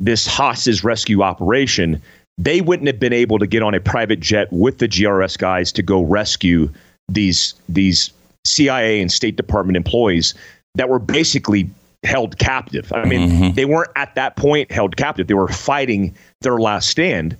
[0.00, 2.00] this Haas's rescue operation,
[2.36, 5.72] they wouldn't have been able to get on a private jet with the GRS guys
[5.72, 6.70] to go rescue
[7.08, 8.10] these these
[8.44, 10.34] CIA and State Department employees
[10.74, 11.68] that were basically
[12.04, 12.92] held captive.
[12.92, 13.54] I mean, mm-hmm.
[13.54, 15.26] they weren't at that point held captive.
[15.26, 17.36] They were fighting their last stand.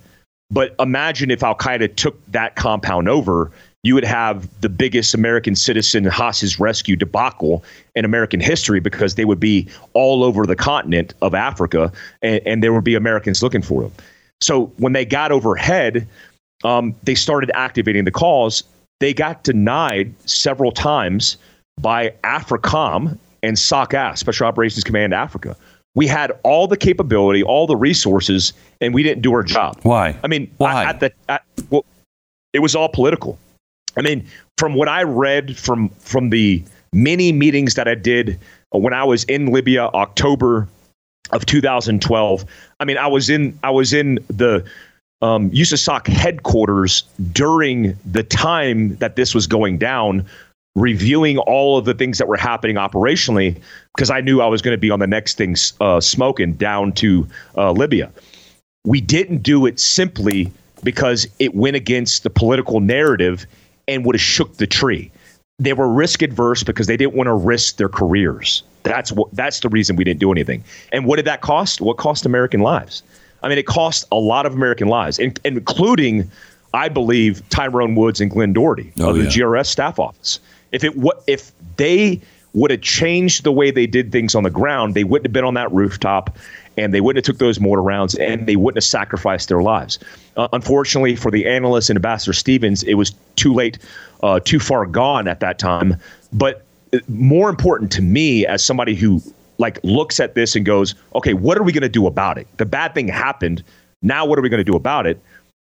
[0.51, 3.51] But imagine if Al Qaeda took that compound over,
[3.83, 7.63] you would have the biggest American citizen hostage rescue debacle
[7.95, 12.63] in American history because they would be all over the continent of Africa and, and
[12.63, 13.91] there would be Americans looking for them.
[14.41, 16.07] So when they got overhead,
[16.63, 18.63] um, they started activating the calls
[18.99, 21.37] they got denied several times
[21.79, 25.55] by AFRICOM and SOCAF, Special Operations Command Africa.
[25.95, 29.79] We had all the capability, all the resources, and we didn't do our job.
[29.83, 30.17] Why?
[30.23, 30.85] I mean, why?
[30.85, 31.85] At the, at, well,
[32.53, 33.39] it was all political.
[33.97, 34.25] I mean,
[34.57, 38.39] from what I read from from the many meetings that I did
[38.71, 40.67] when I was in Libya, October
[41.31, 42.45] of 2012.
[42.79, 44.65] I mean, I was in I was in the
[45.21, 50.25] um, USASOC headquarters during the time that this was going down,
[50.75, 53.59] reviewing all of the things that were happening operationally,
[53.95, 56.93] because I knew I was going to be on the next thing uh, smoking down
[56.93, 58.11] to uh, Libya.
[58.85, 60.51] We didn't do it simply
[60.83, 63.45] because it went against the political narrative
[63.89, 65.11] and would have shook the tree.
[65.57, 68.63] They were risk adverse because they didn't want to risk their careers.
[68.83, 69.33] That's what.
[69.33, 70.63] That's the reason we didn't do anything.
[70.93, 71.81] And what did that cost?
[71.81, 73.03] What cost American lives?
[73.43, 76.29] I mean, it cost a lot of American lives, in, including,
[76.73, 79.29] I believe, Tyrone Woods and Glenn Doherty oh, of the yeah.
[79.29, 80.39] GRS staff office.
[80.71, 80.93] If it
[81.27, 82.21] if they
[82.53, 85.43] would have changed the way they did things on the ground, they wouldn't have been
[85.43, 86.37] on that rooftop
[86.77, 89.99] and they wouldn't have took those mortar rounds and they wouldn't have sacrificed their lives.
[90.37, 93.77] Uh, unfortunately for the analyst and Ambassador Stevens, it was too late,
[94.23, 95.97] uh, too far gone at that time.
[96.31, 99.21] But uh, more important to me as somebody who
[99.57, 102.47] like looks at this and goes, okay, what are we going to do about it?
[102.57, 103.63] The bad thing happened.
[104.01, 105.21] Now what are we going to do about it?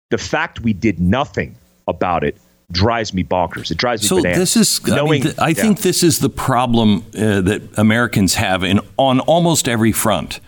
[0.09, 1.55] The fact we did nothing
[1.87, 2.37] about it
[2.71, 3.71] drives me bonkers.
[3.71, 4.37] It drives me so bananas.
[4.39, 5.53] this is, Knowing, I, mean, th- I yeah.
[5.53, 10.39] think this is the problem uh, that Americans have in on almost every front.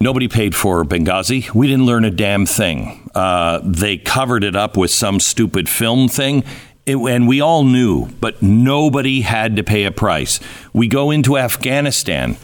[0.00, 1.52] Nobody paid for Benghazi.
[1.52, 3.10] We didn't learn a damn thing.
[3.16, 6.44] Uh, they covered it up with some stupid film thing.
[6.86, 10.38] It, and we all knew, but nobody had to pay a price.
[10.72, 12.36] We go into Afghanistan.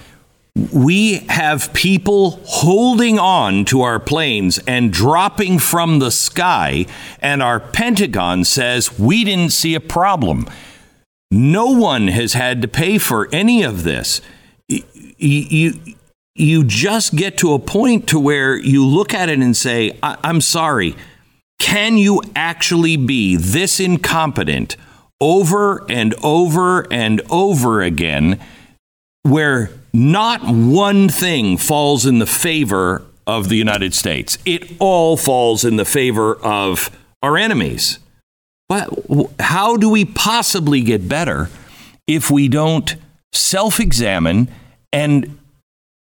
[0.72, 6.86] We have people holding on to our planes and dropping from the sky,
[7.20, 10.48] and our Pentagon says we didn't see a problem.
[11.30, 14.20] No one has had to pay for any of this.
[14.68, 14.82] You,
[15.18, 15.94] you,
[16.34, 20.18] you just get to a point to where you look at it and say, I-
[20.24, 20.96] I'm sorry.
[21.60, 24.76] Can you actually be this incompetent
[25.20, 28.40] over and over and over again
[29.22, 34.36] where not one thing falls in the favor of the United States?
[34.44, 36.90] It all falls in the favor of
[37.22, 38.00] our enemies.
[38.68, 38.88] But
[39.38, 41.48] how do we possibly get better
[42.08, 42.96] if we don't
[43.32, 44.48] self examine
[44.92, 45.38] and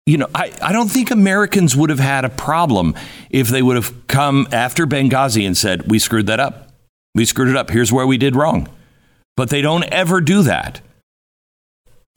[0.05, 2.95] you know, I, I don't think Americans would have had a problem
[3.29, 6.69] if they would have come after Benghazi and said, we screwed that up.
[7.13, 7.69] We screwed it up.
[7.69, 8.67] Here's where we did wrong.
[9.37, 10.81] But they don't ever do that.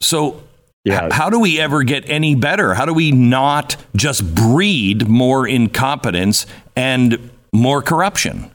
[0.01, 0.43] So,
[0.83, 1.07] yeah.
[1.07, 2.73] H- how do we ever get any better?
[2.73, 6.45] How do we not just breed more incompetence
[6.75, 8.51] and more corruption?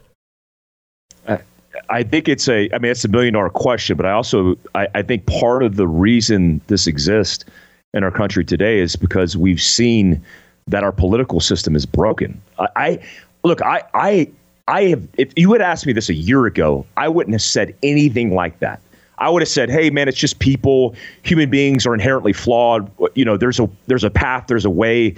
[1.89, 4.87] I think it's a, I mean, it's a million dollar question, but I also, I,
[4.95, 7.45] I think part of the reason this exists
[7.95, 10.23] in our country today is because we've seen
[10.67, 12.41] that our political system is broken.
[12.59, 12.99] I, I
[13.43, 14.31] look, I, I,
[14.69, 15.07] I have.
[15.17, 18.59] If you had asked me this a year ago, I wouldn't have said anything like
[18.61, 18.81] that.
[19.19, 20.95] I would have said, "Hey, man, it's just people.
[21.23, 22.91] Human beings are inherently flawed.
[23.15, 25.15] You know, there's a there's a path, there's a way."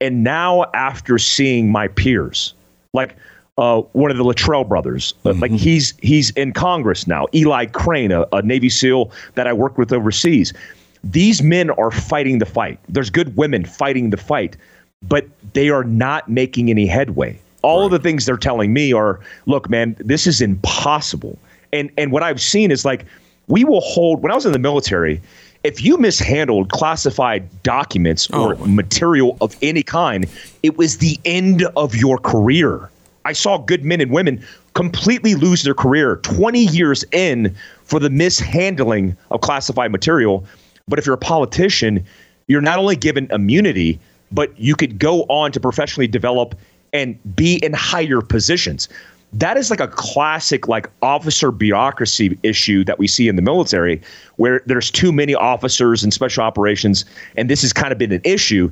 [0.00, 2.54] And now, after seeing my peers,
[2.92, 3.16] like
[3.58, 5.40] uh, one of the Luttrell brothers, uh, mm-hmm.
[5.40, 7.26] like he's he's in Congress now.
[7.34, 10.52] Eli Crane, a, a Navy SEAL that I worked with overseas
[11.04, 12.78] these men are fighting the fight.
[12.88, 14.56] There's good women fighting the fight,
[15.02, 17.38] but they are not making any headway.
[17.62, 17.84] All right.
[17.86, 21.38] of the things they're telling me are, look, man, this is impossible.
[21.72, 23.04] And and what I've seen is like
[23.48, 25.20] we will hold when I was in the military,
[25.64, 28.66] if you mishandled classified documents or oh.
[28.66, 30.26] material of any kind,
[30.62, 32.90] it was the end of your career.
[33.24, 38.10] I saw good men and women completely lose their career 20 years in for the
[38.10, 40.44] mishandling of classified material
[40.88, 42.04] but if you're a politician,
[42.48, 43.98] you're not only given immunity,
[44.30, 46.54] but you could go on to professionally develop
[46.92, 48.88] and be in higher positions.
[49.34, 54.00] That is like a classic like officer bureaucracy issue that we see in the military
[54.36, 58.20] where there's too many officers in special operations and this has kind of been an
[58.24, 58.70] issue.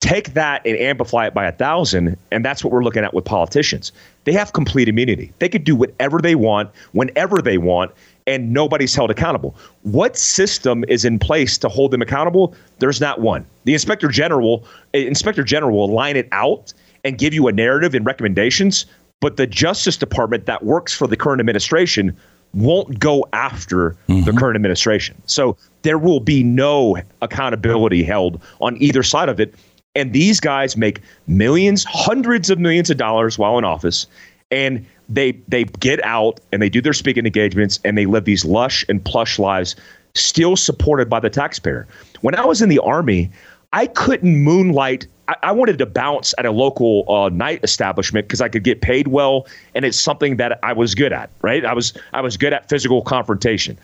[0.00, 3.24] Take that and amplify it by a thousand, and that's what we're looking at with
[3.24, 3.90] politicians.
[4.24, 5.32] They have complete immunity.
[5.40, 7.90] They could do whatever they want, whenever they want,
[8.24, 9.56] and nobody's held accountable.
[9.82, 12.54] What system is in place to hold them accountable?
[12.78, 13.44] There's not one.
[13.64, 16.72] The inspector general, eh, inspector general will line it out
[17.04, 18.86] and give you a narrative and recommendations,
[19.20, 22.16] but the Justice Department that works for the current administration
[22.54, 24.24] won't go after mm-hmm.
[24.24, 25.20] the current administration.
[25.26, 29.54] So there will be no accountability held on either side of it.
[29.98, 34.06] And these guys make millions, hundreds of millions of dollars while in office,
[34.52, 38.44] and they they get out and they do their speaking engagements and they live these
[38.44, 39.74] lush and plush lives,
[40.14, 41.88] still supported by the taxpayer.
[42.20, 43.28] When I was in the army,
[43.72, 45.08] I couldn't moonlight.
[45.26, 48.80] I, I wanted to bounce at a local uh, night establishment because I could get
[48.80, 51.28] paid well, and it's something that I was good at.
[51.42, 51.64] Right?
[51.64, 53.76] I was I was good at physical confrontation.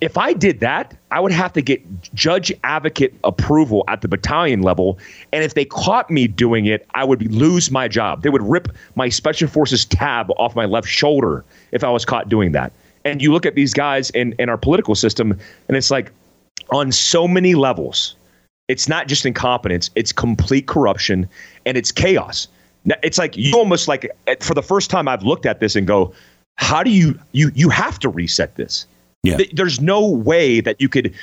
[0.00, 1.82] If I did that, I would have to get
[2.14, 4.96] judge advocate approval at the battalion level.
[5.32, 8.22] And if they caught me doing it, I would lose my job.
[8.22, 12.28] They would rip my special forces tab off my left shoulder if I was caught
[12.28, 12.72] doing that.
[13.04, 15.36] And you look at these guys in, in our political system,
[15.66, 16.12] and it's like
[16.70, 18.14] on so many levels,
[18.68, 21.28] it's not just incompetence, it's complete corruption
[21.66, 22.46] and it's chaos.
[23.02, 26.12] It's like you almost like for the first time I've looked at this and go,
[26.56, 28.86] how do you you you have to reset this?
[29.22, 29.36] Yeah.
[29.36, 31.14] Th- there's no way that you could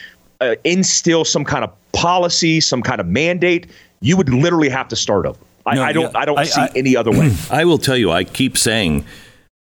[0.41, 3.67] uh, instill some kind of policy, some kind of mandate.
[4.01, 5.39] You would literally have to start over.
[5.65, 6.11] I, no, I don't.
[6.11, 7.35] Yeah, I don't I, see I, any other way.
[7.51, 8.11] I will tell you.
[8.11, 9.05] I keep saying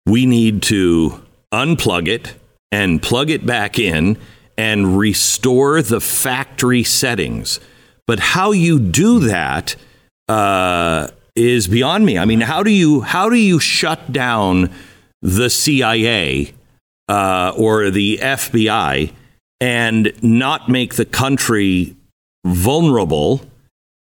[0.06, 2.34] we need to unplug it
[2.70, 4.16] and plug it back in
[4.56, 7.60] and restore the factory settings.
[8.06, 9.76] But how you do that
[10.28, 12.18] uh, is beyond me.
[12.18, 14.70] I mean, how do you how do you shut down
[15.20, 16.52] the CIA
[17.08, 19.12] uh, or the FBI
[19.60, 21.96] and not make the country
[22.44, 23.42] vulnerable?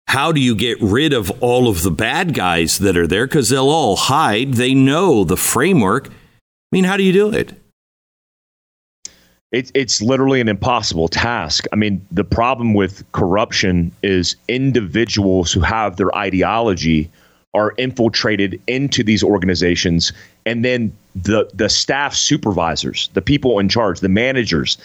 [0.07, 3.27] How do you get rid of all of the bad guys that are there?
[3.27, 4.55] Because they'll all hide.
[4.55, 6.07] They know the framework.
[6.07, 6.11] I
[6.71, 7.53] mean, how do you do it?
[9.51, 11.65] It's it's literally an impossible task.
[11.73, 17.09] I mean, the problem with corruption is individuals who have their ideology
[17.53, 20.13] are infiltrated into these organizations.
[20.45, 24.77] And then the the staff supervisors, the people in charge, the managers,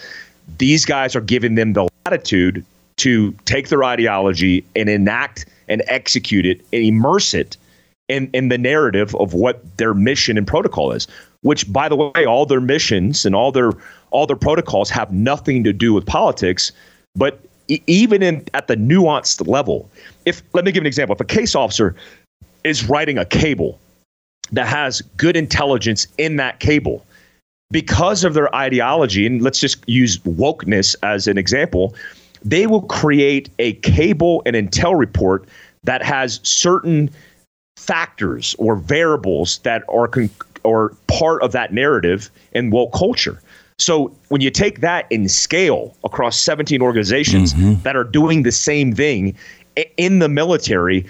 [0.57, 2.65] these guys are giving them the latitude
[2.97, 7.57] to take their ideology and enact and execute it and immerse it
[8.07, 11.07] in, in the narrative of what their mission and protocol is
[11.45, 13.71] which by the way all their missions and all their
[14.09, 16.71] all their protocols have nothing to do with politics.
[17.15, 17.39] But
[17.85, 19.87] even in at the nuanced level
[20.25, 21.13] if let me give an example.
[21.13, 21.95] If a case officer
[22.65, 23.79] is writing a cable
[24.51, 27.05] that has good intelligence in that cable
[27.71, 31.95] because of their ideology and let's just use wokeness as an example
[32.45, 35.47] they will create a cable and intel report
[35.83, 37.09] that has certain
[37.77, 40.29] factors or variables that are con-
[40.63, 43.41] or part of that narrative in woke culture.
[43.77, 47.81] So when you take that in scale across 17 organizations mm-hmm.
[47.81, 49.35] that are doing the same thing
[49.97, 51.05] in the military,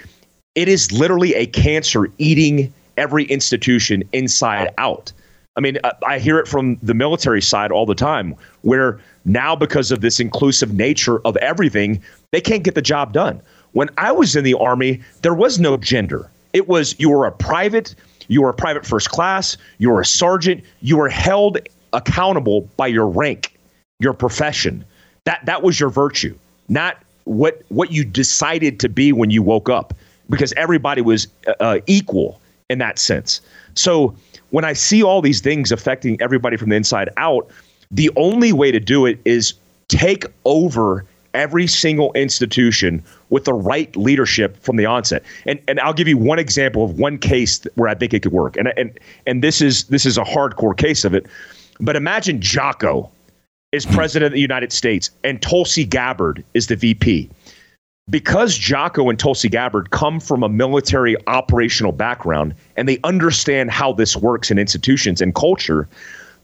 [0.56, 5.12] it is literally a cancer eating every institution inside out.
[5.56, 9.54] I mean, uh, I hear it from the military side all the time, where now
[9.54, 12.02] because of this inclusive nature of everything,
[12.32, 13.40] they can't get the job done.
[13.72, 16.28] When I was in the Army, there was no gender.
[16.52, 17.94] It was you were a private,
[18.28, 21.58] you were a private first class, you were a sergeant, you were held
[21.92, 23.54] accountable by your rank,
[24.00, 24.84] your profession.
[25.24, 26.34] That that was your virtue,
[26.68, 29.92] not what what you decided to be when you woke up,
[30.30, 31.28] because everybody was
[31.60, 33.40] uh, equal in that sense.
[33.74, 34.14] So
[34.50, 37.48] when I see all these things affecting everybody from the inside out,
[37.90, 39.54] the only way to do it is
[39.88, 41.04] take over
[41.34, 45.22] every single institution with the right leadership from the onset.
[45.44, 48.32] And and I'll give you one example of one case where I think it could
[48.32, 48.56] work.
[48.56, 51.26] And and and this is this is a hardcore case of it.
[51.78, 53.10] But imagine Jocko
[53.72, 57.28] is president of the United States and Tulsi Gabbard is the VP
[58.08, 63.92] because Jocko and Tulsi Gabbard come from a military operational background and they understand how
[63.92, 65.88] this works in institutions and culture,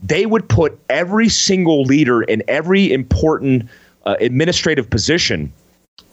[0.03, 3.69] they would put every single leader in every important
[4.07, 5.53] uh, administrative position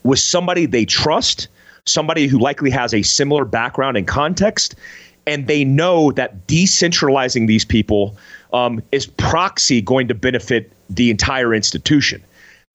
[0.03, 1.47] with somebody they trust,
[1.85, 4.75] somebody who likely has a similar background and context,
[5.25, 8.15] and they know that decentralizing these people
[8.53, 12.23] um, is proxy going to benefit the entire institution.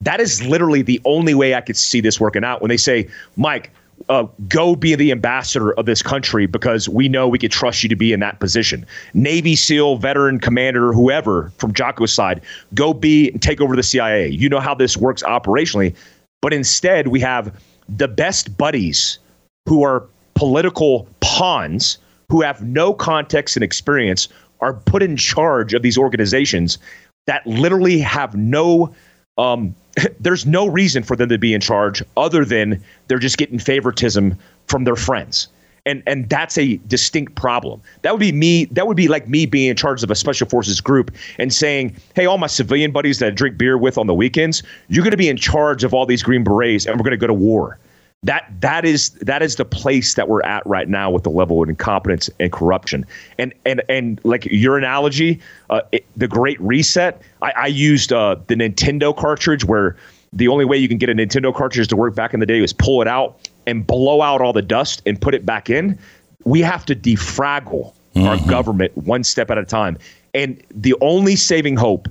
[0.00, 2.60] That is literally the only way I could see this working out.
[2.60, 3.70] When they say, Mike,
[4.08, 7.88] uh, go be the ambassador of this country because we know we could trust you
[7.88, 8.84] to be in that position.
[9.14, 12.40] Navy SEAL, veteran, commander, whoever from Jocko's side,
[12.74, 14.28] go be and take over the CIA.
[14.28, 15.94] You know how this works operationally.
[16.42, 19.18] But instead, we have the best buddies
[19.66, 24.28] who are political pawns who have no context and experience
[24.60, 26.78] are put in charge of these organizations
[27.26, 28.94] that literally have no
[29.38, 29.74] um,
[30.20, 34.38] there's no reason for them to be in charge other than they're just getting favoritism
[34.66, 35.48] from their friends.
[35.86, 37.82] And and that's a distinct problem.
[38.02, 38.64] That would be me.
[38.66, 41.94] That would be like me being in charge of a special forces group and saying,
[42.14, 45.10] "Hey, all my civilian buddies that I drink beer with on the weekends, you're going
[45.10, 47.34] to be in charge of all these green berets, and we're going to go to
[47.34, 47.78] war."
[48.24, 51.62] That that is that is the place that we're at right now with the level
[51.62, 53.06] of incompetence and corruption.
[53.38, 57.20] And and and like your analogy, uh, it, the Great Reset.
[57.42, 59.96] I, I used uh, the Nintendo cartridge where
[60.32, 62.60] the only way you can get a Nintendo cartridge to work back in the day
[62.60, 65.98] was pull it out and blow out all the dust and put it back in.
[66.44, 68.26] We have to defraggle mm-hmm.
[68.26, 69.98] our government one step at a time.
[70.32, 72.08] And the only saving hope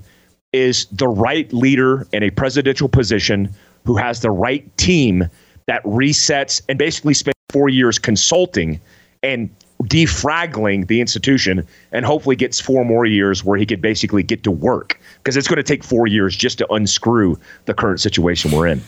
[0.53, 3.53] is the right leader in a presidential position
[3.86, 5.28] who has the right team
[5.68, 8.80] that resets and basically spends four years consulting
[9.22, 9.49] and
[9.84, 14.51] defragling the institution and hopefully gets four more years where he could basically get to
[14.51, 18.68] work because it's going to take four years just to unscrew the current situation we're
[18.68, 18.82] in.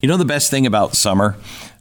[0.00, 1.36] You know, the best thing about summer?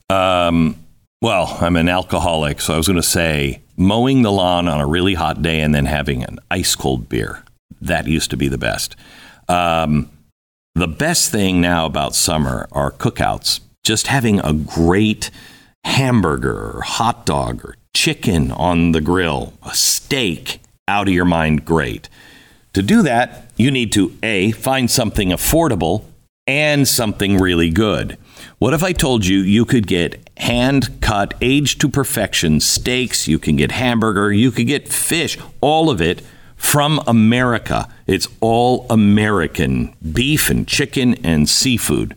[0.09, 0.77] Um,
[1.21, 4.85] well, I'm an alcoholic, so I was going to say mowing the lawn on a
[4.85, 7.43] really hot day and then having an ice cold beer.
[7.81, 8.95] That used to be the best.
[9.49, 10.09] Um,
[10.75, 13.59] the best thing now about summer are cookouts.
[13.83, 15.29] Just having a great
[15.83, 21.65] hamburger or hot dog or chicken on the grill, a steak, out of your mind
[21.65, 22.07] great.
[22.75, 26.05] To do that, you need to A, find something affordable
[26.47, 28.17] and something really good.
[28.57, 33.37] What if I told you you could get hand cut, aged to perfection steaks, you
[33.37, 36.21] can get hamburger, you could get fish, all of it
[36.55, 37.89] from America?
[38.07, 42.15] It's all American beef and chicken and seafood.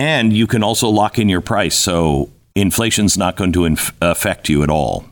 [0.00, 4.48] And you can also lock in your price so inflation's not going to inf- affect
[4.48, 5.04] you at all.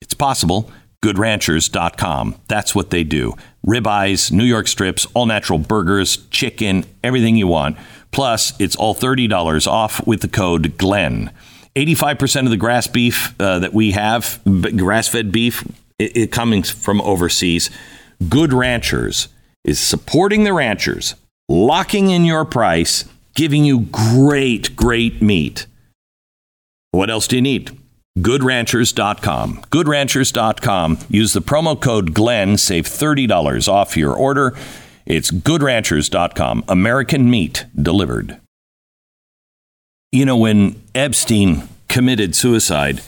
[0.00, 0.70] It's possible.
[1.04, 2.36] GoodRanchers.com.
[2.46, 3.34] That's what they do.
[3.66, 7.76] Ribeyes, New York strips, all natural burgers, chicken, everything you want.
[8.12, 11.32] Plus, it's all $30 off with the code GLENN.
[11.74, 14.40] 85% of the grass beef uh, that we have,
[14.76, 15.66] grass fed beef,
[15.98, 17.68] it, it comes from overseas.
[18.28, 19.26] Good Ranchers
[19.64, 21.16] is supporting the ranchers,
[21.48, 25.66] locking in your price, giving you great, great meat.
[26.90, 27.76] What else do you need?
[28.18, 29.62] GoodRanchers.com.
[29.70, 30.98] GoodRanchers.com.
[31.08, 34.56] Use the promo code GLENN, save $30 off your order.
[35.06, 36.64] It's GoodRanchers.com.
[36.68, 38.40] American meat delivered.
[40.12, 43.00] You know, when Epstein committed suicide,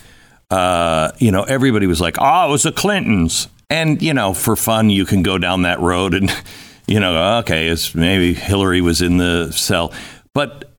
[0.51, 3.49] uh, you know, everybody was like, oh, it was the Clintons.
[3.69, 6.31] And, you know, for fun, you can go down that road and,
[6.93, 9.95] you know, okay, it's maybe Hillary was in the cell.
[10.35, 10.75] But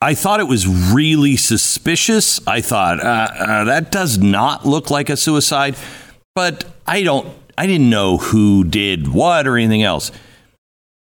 [0.00, 2.40] I thought it was really suspicious.
[2.46, 5.74] I thought uh, uh, that does not look like a suicide,
[6.36, 7.36] but I don't.
[7.58, 10.12] I didn't know who did what or anything else.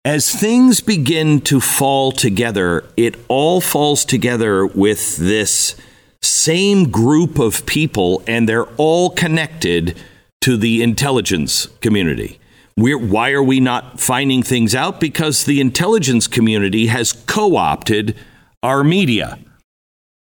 [0.05, 5.75] As things begin to fall together, it all falls together with this
[6.21, 9.99] same group of people, and they're all connected
[10.41, 12.39] to the intelligence community.
[12.80, 14.99] We're, why are we not finding things out?
[14.99, 18.15] Because the intelligence community has co opted
[18.63, 19.39] our media.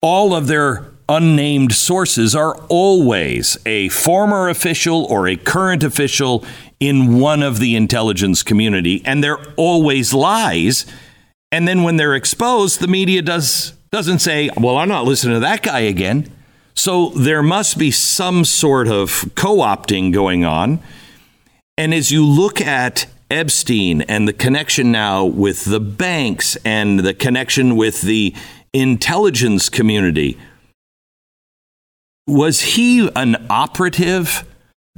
[0.03, 6.45] All of their unnamed sources are always a former official or a current official
[6.81, 10.85] in one of the intelligence community, and they're always lies.
[11.53, 15.41] And then when they're exposed, the media does doesn't say, "Well, I'm not listening to
[15.41, 16.31] that guy again."
[16.75, 20.81] So there must be some sort of co-opting going on.
[21.79, 27.13] And as you look at Epstein and the connection now with the banks and the
[27.13, 28.35] connection with the
[28.73, 30.39] intelligence community.
[32.29, 34.45] Was he an operative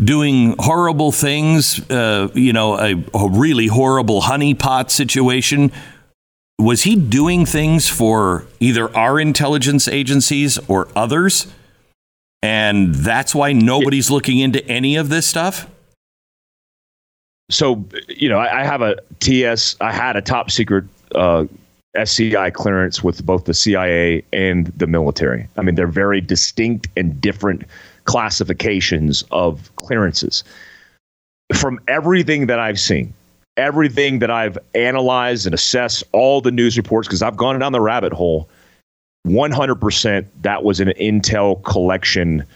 [0.02, 1.88] doing horrible things?
[1.90, 5.72] Uh, you know, a, a really horrible honeypot situation.
[6.58, 11.46] Was he doing things for either our intelligence agencies or others?
[12.42, 15.68] And that's why nobody's looking into any of this stuff?
[17.51, 19.76] So you know, I, I, have a TS.
[19.80, 20.84] I had a top secret
[21.14, 21.46] uh,
[21.94, 25.49] SCI clearance with both the CIA and the military.
[25.57, 27.64] I mean, they're very distinct and different
[28.05, 30.44] classifications of clearances.
[31.55, 33.14] From everything that I've seen,
[33.57, 37.80] everything that I've analyzed and assessed, all the news reports, because I've gone down the
[37.80, 38.49] rabbit hole.
[39.26, 42.46] 100% that was an intel collection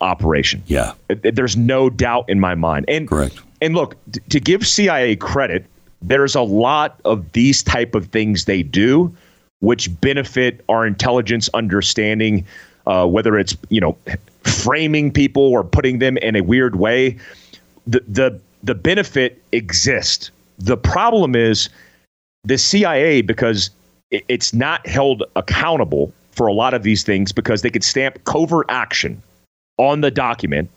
[0.00, 0.62] operation.
[0.66, 0.92] Yeah.
[1.08, 2.84] There's no doubt in my mind.
[2.88, 3.40] And correct.
[3.64, 3.96] And look,
[4.28, 5.64] to give CIA credit,
[6.02, 9.14] there's a lot of these type of things they do
[9.60, 12.44] which benefit our intelligence understanding
[12.86, 13.96] uh, whether it's you know
[14.42, 17.16] framing people or putting them in a weird way.
[17.86, 21.68] The the the benefit exists the problem is
[22.44, 23.70] the CIA because
[24.10, 28.66] it's not held accountable for a lot of these things because they could stamp covert
[28.68, 29.22] action
[29.78, 30.70] on the document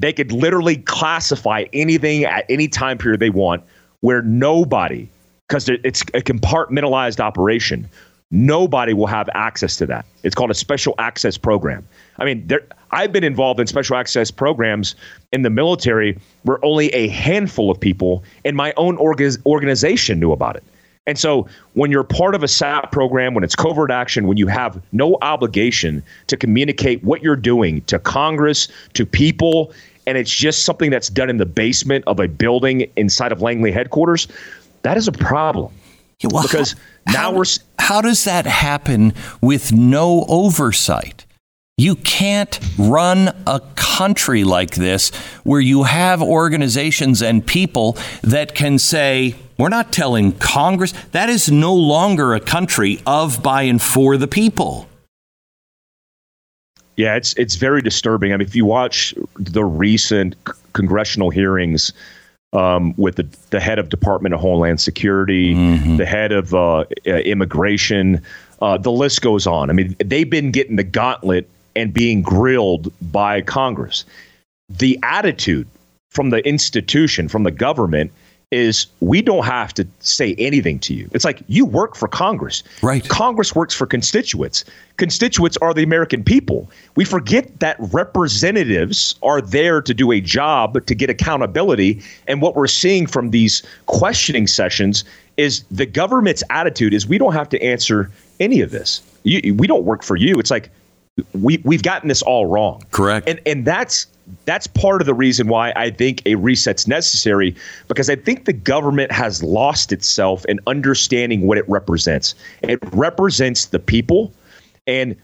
[0.00, 3.62] they could literally classify anything at any time period they want
[4.00, 5.08] where nobody,
[5.48, 7.88] because it's a compartmentalized operation,
[8.30, 10.06] nobody will have access to that.
[10.22, 11.86] It's called a special access program.
[12.18, 14.94] I mean, there, I've been involved in special access programs
[15.32, 20.32] in the military where only a handful of people in my own orga- organization knew
[20.32, 20.64] about it.
[21.06, 24.46] And so when you're part of a SAP program, when it's covert action, when you
[24.46, 29.72] have no obligation to communicate what you're doing to Congress, to people,
[30.10, 33.70] and it's just something that's done in the basement of a building inside of Langley
[33.70, 34.26] headquarters,
[34.82, 35.72] that is a problem.
[36.18, 36.72] Yeah, well, because
[37.06, 37.44] how, now how, we're.
[37.78, 41.26] How does that happen with no oversight?
[41.78, 45.10] You can't run a country like this
[45.44, 50.92] where you have organizations and people that can say, we're not telling Congress.
[51.12, 54.89] That is no longer a country of, by, and for the people.
[57.00, 58.34] Yeah, it's it's very disturbing.
[58.34, 61.94] I mean, if you watch the recent c- congressional hearings
[62.52, 65.96] um, with the, the head of Department of Homeland Security, mm-hmm.
[65.96, 68.22] the head of uh, immigration,
[68.60, 69.70] uh, the list goes on.
[69.70, 74.04] I mean, they've been getting the gauntlet and being grilled by Congress.
[74.68, 75.66] The attitude
[76.10, 78.12] from the institution, from the government,
[78.50, 81.08] is we don't have to say anything to you.
[81.12, 82.64] It's like you work for Congress.
[82.82, 83.08] Right.
[83.08, 84.64] Congress works for constituents.
[84.96, 86.68] Constituents are the American people.
[86.96, 92.02] We forget that representatives are there to do a job to get accountability.
[92.26, 95.04] And what we're seeing from these questioning sessions
[95.36, 99.00] is the government's attitude is we don't have to answer any of this.
[99.22, 100.40] You, we don't work for you.
[100.40, 100.70] It's like
[101.34, 102.82] we we've gotten this all wrong.
[102.90, 103.28] Correct.
[103.28, 104.06] And and that's
[104.44, 107.54] that's part of the reason why I think a reset's necessary
[107.88, 112.34] because I think the government has lost itself in understanding what it represents.
[112.62, 114.32] It represents the people
[114.86, 115.16] and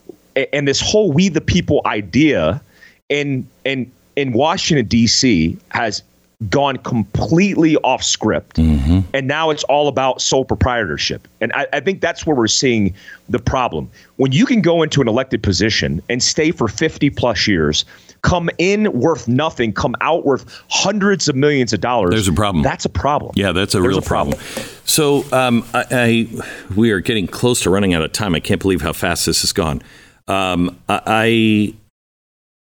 [0.53, 2.61] and this whole we the people idea
[3.09, 5.57] in in in Washington D.C.
[5.71, 6.03] has
[6.51, 8.57] gone completely off script.
[8.57, 9.01] Mm-hmm.
[9.15, 11.27] And now it's all about sole proprietorship.
[11.41, 12.95] And I, I, think that's where we're seeing
[13.31, 13.91] the problem.
[14.17, 17.87] When you can go into an elected position and stay for 50 plus years,
[18.23, 22.11] come in worth nothing, come out worth hundreds of millions of dollars.
[22.11, 22.62] There's a problem.
[22.62, 23.33] That's a problem.
[23.35, 24.39] Yeah, that's a There's real a problem.
[24.85, 28.35] So um, I, I, we are getting close to running out of time.
[28.35, 29.83] I can't believe how fast this has gone.
[30.29, 31.75] Um, I, I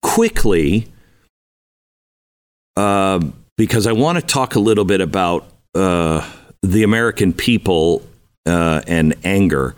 [0.01, 0.87] quickly.
[2.75, 3.19] Uh,
[3.57, 6.27] because I want to talk a little bit about uh,
[6.61, 8.01] the American people
[8.45, 9.75] uh, and anger.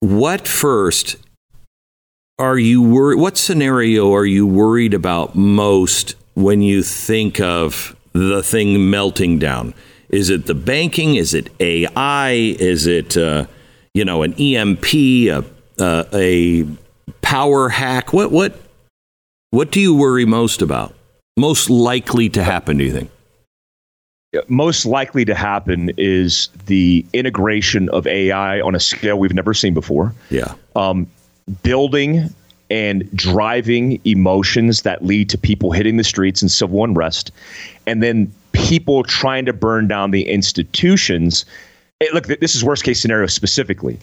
[0.00, 1.16] What first
[2.38, 3.18] are you worried?
[3.18, 9.74] What scenario are you worried about most when you think of the thing melting down?
[10.08, 11.16] Is it the banking?
[11.16, 12.30] Is it AI?
[12.30, 13.46] Is it uh,
[13.94, 14.94] you know an EMP?
[14.94, 15.44] A,
[15.78, 16.66] uh, a
[17.22, 18.12] power hack?
[18.12, 18.60] What what
[19.50, 20.94] what do you worry most about?
[21.36, 23.10] most likely to happen, do you think?
[24.48, 29.74] Most likely to happen is the integration of AI on a scale we've never seen
[29.74, 30.12] before.
[30.30, 30.54] Yeah.
[30.74, 31.06] Um,
[31.62, 32.28] building
[32.70, 37.30] and driving emotions that lead to people hitting the streets and civil unrest,
[37.86, 41.44] and then people trying to burn down the institutions.
[42.12, 43.98] Look, this is worst case scenario specifically.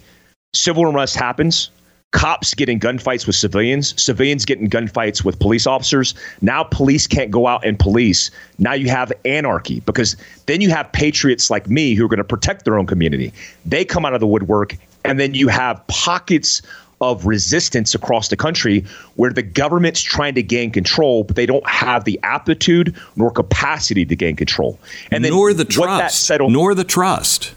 [0.53, 1.69] Civil unrest happens
[2.11, 6.13] cops getting gunfights with civilians, civilians getting gunfights with police officers.
[6.41, 8.31] Now police can't go out and police.
[8.57, 10.15] Now you have anarchy because
[10.45, 13.33] then you have patriots like me who are going to protect their own community.
[13.65, 14.75] They come out of the woodwork,
[15.05, 16.61] and then you have pockets
[17.01, 18.85] of resistance across the country
[19.15, 24.05] where the government's trying to gain control, but they don't have the aptitude nor capacity
[24.05, 24.79] to gain control.
[25.11, 27.53] And then nor the trust, settled, nor the trust.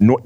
[0.00, 0.20] Nor,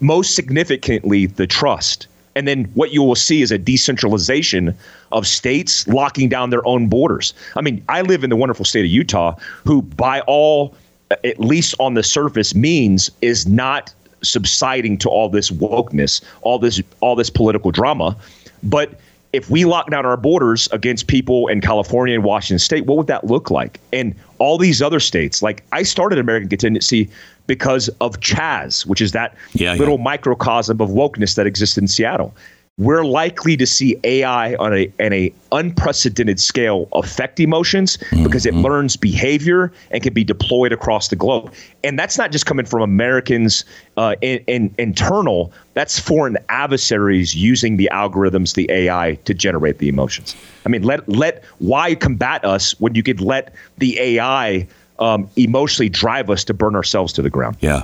[0.00, 4.74] most significantly, the trust and then what you will see is a decentralization
[5.10, 7.34] of states locking down their own borders.
[7.56, 10.74] I mean, I live in the wonderful state of Utah, who, by all,
[11.10, 13.92] at least on the surface, means is not
[14.22, 18.16] subsiding to all this wokeness, all this, all this political drama.
[18.62, 18.98] But
[19.32, 23.06] if we lock down our borders against people in California and Washington State, what would
[23.06, 23.80] that look like?
[23.92, 27.08] And all these other states, like I started American Contingency
[27.46, 30.04] because of CHAZ, which is that yeah, little yeah.
[30.04, 32.34] microcosm of wokeness that exists in Seattle.
[32.78, 38.24] We're likely to see AI on a on a unprecedented scale affect emotions mm-hmm.
[38.24, 41.52] because it learns behavior and can be deployed across the globe.
[41.84, 43.66] And that's not just coming from Americans
[43.98, 45.52] uh, in, in, internal.
[45.74, 50.34] That's foreign adversaries using the algorithms, the AI, to generate the emotions.
[50.64, 54.66] I mean, let let why combat us when you could let the AI
[54.98, 57.58] um, emotionally drive us to burn ourselves to the ground.
[57.60, 57.82] Yeah.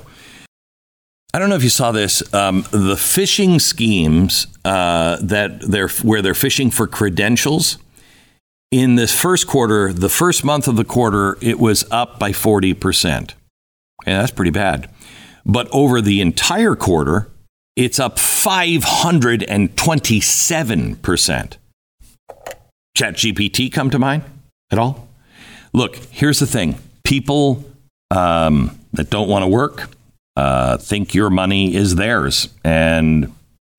[1.35, 2.23] I don't know if you saw this.
[2.33, 7.79] Um, the phishing schemes uh, that they're where they're phishing for credentials
[8.71, 12.75] in this first quarter, the first month of the quarter, it was up by forty
[12.75, 13.35] percent.
[14.07, 14.91] Yeah, that's pretty bad.
[15.45, 17.31] But over the entire quarter,
[17.77, 21.59] it's up five hundred and twenty-seven percent.
[22.97, 24.25] ChatGPT come to mind
[24.71, 25.09] at all?
[25.73, 27.65] Look, here's the thing people
[28.11, 29.89] um, that don't want to work
[30.39, 32.49] uh, think your money is theirs.
[32.63, 33.33] And as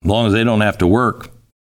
[0.04, 1.30] long as they don't have to work,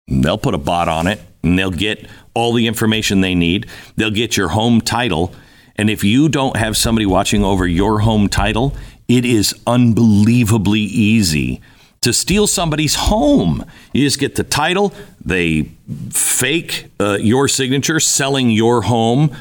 [0.09, 3.67] they'll put a bot on it and they'll get all the information they need.
[3.97, 5.35] They'll get your home title.
[5.77, 8.75] And if you don't have somebody watching over your home title,
[9.07, 11.61] it is unbelievably easy
[12.01, 13.67] to steal somebody's home.
[13.93, 15.73] You just get the title, they
[16.09, 19.37] fake uh, your signature selling your home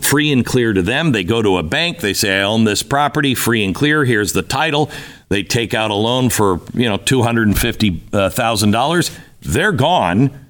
[0.00, 1.12] free and clear to them.
[1.12, 4.04] They go to a bank, they say, I own this property, free and clear.
[4.04, 4.90] Here's the title.
[5.28, 9.10] They take out a loan for, you know, $250,000.
[9.10, 10.46] Uh, They're gone.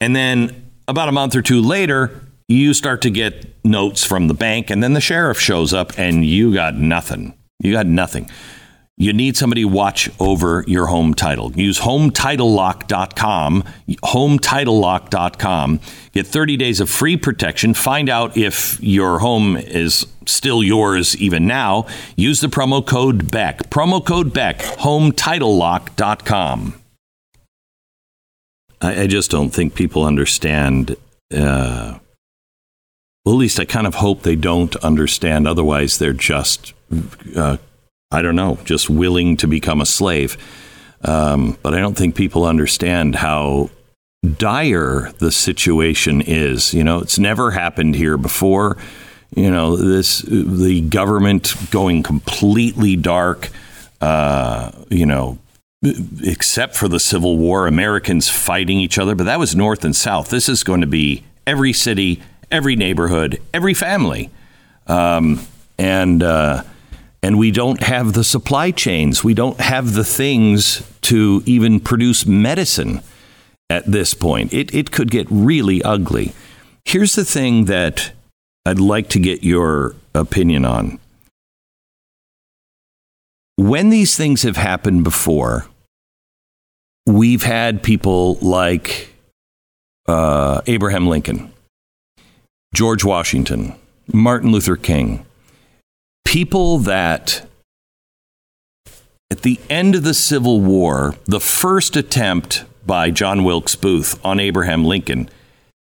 [0.00, 4.34] And then about a month or two later, you start to get notes from the
[4.34, 7.34] bank, and then the sheriff shows up, and you got nothing.
[7.58, 8.30] You got nothing.
[8.96, 11.50] You need somebody to watch over your home title.
[11.52, 15.80] Use hometitlelock.com, hometitlelock.com.
[16.12, 17.74] Get 30 days of free protection.
[17.74, 21.86] Find out if your home is still yours even now.
[22.16, 23.68] Use the promo code BECK.
[23.68, 26.80] Promo code BECK, hometitlelock.com.
[28.80, 30.96] I, I just don't think people understand.
[31.34, 31.98] Uh,
[33.24, 35.48] well, at least I kind of hope they don't understand.
[35.48, 36.74] Otherwise, they're just
[37.34, 37.56] uh,
[38.14, 40.38] I don't know, just willing to become a slave.
[41.02, 43.70] Um, but I don't think people understand how
[44.38, 46.72] dire the situation is.
[46.72, 48.78] You know, it's never happened here before.
[49.34, 53.50] You know, this the government going completely dark.
[54.00, 55.38] Uh, you know,
[56.22, 60.30] except for the Civil War, Americans fighting each other, but that was North and South.
[60.30, 64.30] This is going to be every city, every neighborhood, every family,
[64.86, 65.40] um,
[65.78, 66.22] and.
[66.22, 66.62] Uh,
[67.24, 69.24] and we don't have the supply chains.
[69.24, 73.00] We don't have the things to even produce medicine
[73.70, 74.52] at this point.
[74.52, 76.34] It, it could get really ugly.
[76.84, 78.12] Here's the thing that
[78.66, 80.98] I'd like to get your opinion on.
[83.56, 85.64] When these things have happened before,
[87.06, 89.14] we've had people like
[90.06, 91.54] uh, Abraham Lincoln,
[92.74, 93.76] George Washington,
[94.12, 95.23] Martin Luther King,
[96.24, 97.46] people that
[99.30, 104.38] at the end of the Civil War, the first attempt by John Wilkes Booth on
[104.38, 105.28] Abraham Lincoln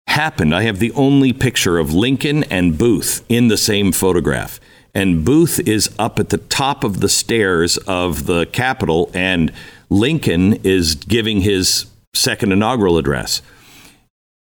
[0.06, 0.54] happened.
[0.54, 4.60] I have the only picture of Lincoln and Booth in the same photograph.
[4.94, 9.52] And Booth is up at the top of the stairs of the Capitol, and
[9.88, 13.40] Lincoln is giving his second inaugural address.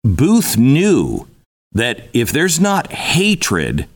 [0.03, 1.27] Booth knew
[1.73, 3.87] that if there's not hatred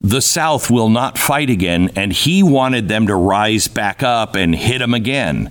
[0.00, 4.54] the South will not fight again, and he wanted them to rise back up and
[4.54, 5.50] hit them again.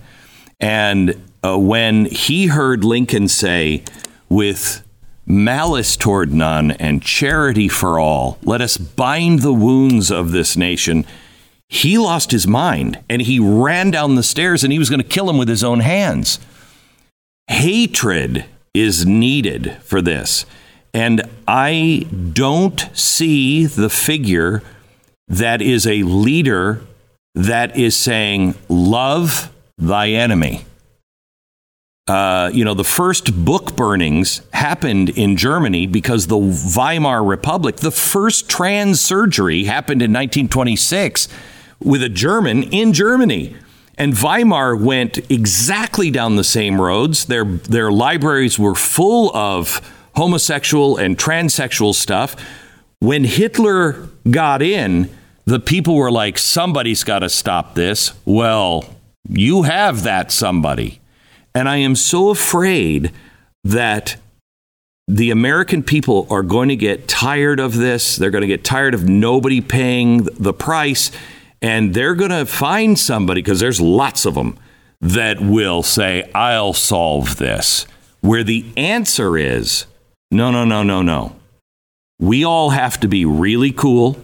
[0.59, 3.83] And uh, when he heard Lincoln say,
[4.29, 4.83] with
[5.25, 11.05] malice toward none and charity for all, let us bind the wounds of this nation,
[11.69, 15.07] he lost his mind and he ran down the stairs and he was going to
[15.07, 16.39] kill him with his own hands.
[17.47, 20.45] Hatred is needed for this.
[20.93, 24.61] And I don't see the figure
[25.27, 26.81] that is a leader
[27.33, 30.65] that is saying, Love thy enemy.
[32.05, 37.91] Uh, you know, the first book burnings happened in Germany because the Weimar Republic, the
[37.91, 41.29] first trans surgery happened in 1926
[41.79, 43.55] with a German in Germany.
[43.97, 47.25] And Weimar went exactly down the same roads.
[47.25, 49.79] Their, their libraries were full of
[50.15, 52.35] homosexual and transsexual stuff.
[52.99, 55.09] When Hitler got in,
[55.45, 58.13] the people were like, somebody's got to stop this.
[58.25, 58.85] Well,
[59.27, 61.01] you have that somebody.
[61.53, 63.11] And I am so afraid
[63.63, 64.15] that
[65.07, 68.15] the American people are going to get tired of this.
[68.15, 71.11] They're going to get tired of nobody paying the price.
[71.61, 74.57] And they're going to find somebody, because there's lots of them,
[75.01, 77.85] that will say, I'll solve this.
[78.21, 79.85] Where the answer is,
[80.33, 81.35] no, no, no, no, no.
[82.19, 84.17] We all have to be really cool.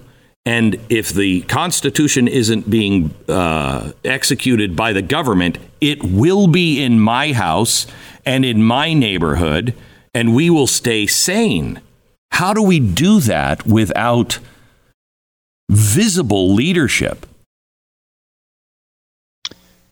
[0.45, 6.99] And if the Constitution isn't being uh, executed by the government, it will be in
[6.99, 7.86] my house
[8.26, 9.76] and in my neighborhood,
[10.14, 11.82] and we will stay sane.
[12.32, 14.39] How do we do that without
[15.70, 17.26] visible leadership?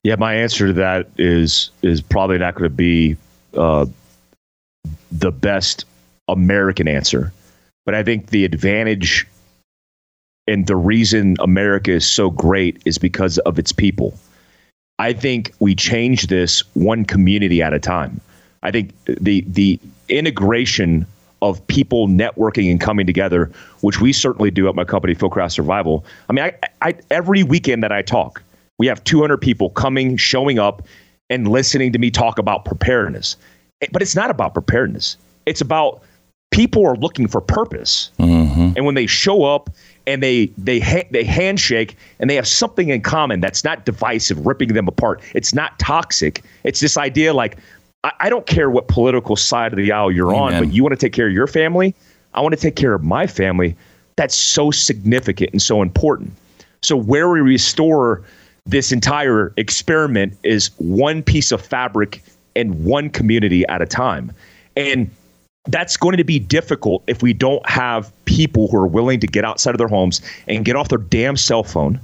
[0.03, 3.17] Yeah, my answer to that is is probably not going to be
[3.55, 3.85] uh,
[5.11, 5.85] the best
[6.27, 7.31] American answer.
[7.85, 9.27] But I think the advantage
[10.47, 14.17] and the reason America is so great is because of its people.
[14.99, 18.19] I think we change this one community at a time.
[18.63, 21.05] I think the the integration
[21.41, 23.51] of people networking and coming together,
[23.81, 26.03] which we certainly do at my company, Fieldcraft Survival.
[26.29, 28.41] I mean, I, I, every weekend that I talk,
[28.79, 30.81] we have 200 people coming, showing up,
[31.29, 33.37] and listening to me talk about preparedness.
[33.91, 35.17] But it's not about preparedness.
[35.45, 36.01] It's about
[36.51, 38.11] people are looking for purpose.
[38.19, 38.73] Mm-hmm.
[38.75, 39.69] And when they show up
[40.05, 44.45] and they they ha- they handshake and they have something in common that's not divisive,
[44.45, 45.21] ripping them apart.
[45.35, 46.43] It's not toxic.
[46.63, 47.57] It's this idea like
[48.03, 50.55] I, I don't care what political side of the aisle you're Amen.
[50.55, 51.93] on, but you want to take care of your family.
[52.33, 53.75] I want to take care of my family.
[54.15, 56.31] That's so significant and so important.
[56.81, 58.23] So where we restore
[58.65, 62.21] this entire experiment is one piece of fabric
[62.55, 64.31] and one community at a time.
[64.75, 65.09] And
[65.67, 69.45] that's going to be difficult if we don't have people who are willing to get
[69.45, 71.99] outside of their homes and get off their damn cell phone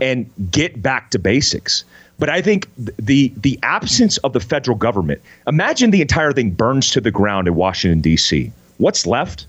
[0.00, 1.84] and get back to basics.
[2.18, 5.20] But I think the the absence of the federal government.
[5.46, 8.50] Imagine the entire thing burns to the ground in Washington D.C.
[8.78, 9.46] What's left?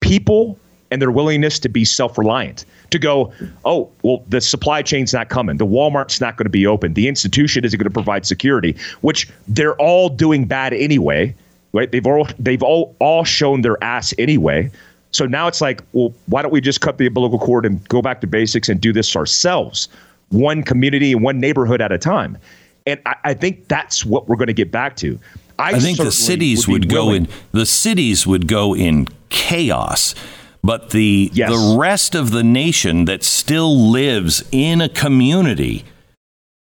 [0.00, 0.58] People
[0.90, 2.64] and their willingness to be self-reliant.
[2.90, 3.32] To go,
[3.66, 5.58] oh, well, the supply chain's not coming.
[5.58, 6.94] The Walmart's not going to be open.
[6.94, 11.34] The institution isn't going to provide security, which they're all doing bad anyway.
[11.72, 11.90] Right?
[11.90, 14.70] They've all they've all all shown their ass anyway.
[15.10, 18.02] So now it's like, well, why don't we just cut the umbilical cord and go
[18.02, 19.88] back to basics and do this ourselves?
[20.30, 22.38] one community and one neighborhood at a time.
[22.86, 25.18] And I, I think that's what we're going to get back to.
[25.58, 30.14] I, I think the cities would, would go in the cities would go in chaos.
[30.62, 31.50] But the yes.
[31.50, 35.84] the rest of the nation that still lives in a community,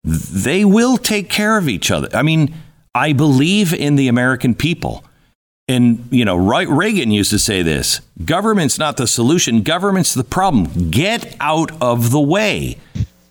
[0.05, 2.09] they will take care of each other.
[2.15, 2.55] I mean,
[2.95, 5.05] I believe in the American people.
[5.69, 10.25] And, you know, right Reagan used to say this government's not the solution, government's the
[10.25, 10.91] problem.
[10.91, 12.79] Get out of the way.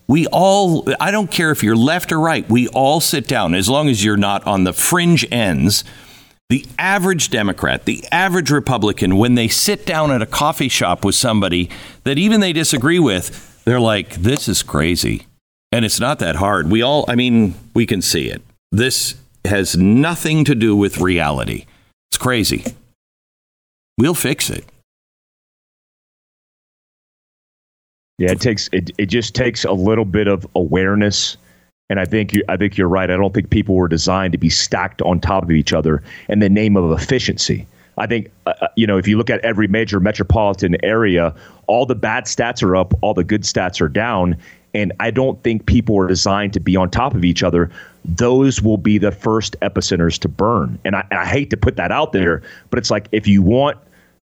[0.08, 3.68] We all, I don't care if you're left or right, we all sit down as
[3.68, 5.84] long as you're not on the fringe ends.
[6.48, 11.14] The average Democrat, the average Republican, when they sit down at a coffee shop with
[11.14, 11.70] somebody
[12.02, 15.26] that even they disagree with, they're like, this is crazy.
[15.70, 16.70] And it's not that hard.
[16.70, 18.42] We all, I mean, we can see it.
[18.72, 19.14] This
[19.44, 21.66] has nothing to do with reality.
[22.10, 22.64] It's crazy.
[23.98, 24.64] We'll fix it.
[28.18, 31.38] Yeah, it takes it, it just takes a little bit of awareness.
[31.88, 33.10] And I think you I think you're right.
[33.10, 36.38] I don't think people were designed to be stacked on top of each other in
[36.38, 37.66] the name of efficiency.
[37.96, 41.34] I think uh, uh, you know if you look at every major metropolitan area,
[41.66, 44.36] all the bad stats are up, all the good stats are down,
[44.74, 47.70] and I don't think people are designed to be on top of each other.
[48.04, 50.78] Those will be the first epicenters to burn.
[50.84, 53.78] And I, I hate to put that out there, but it's like if you want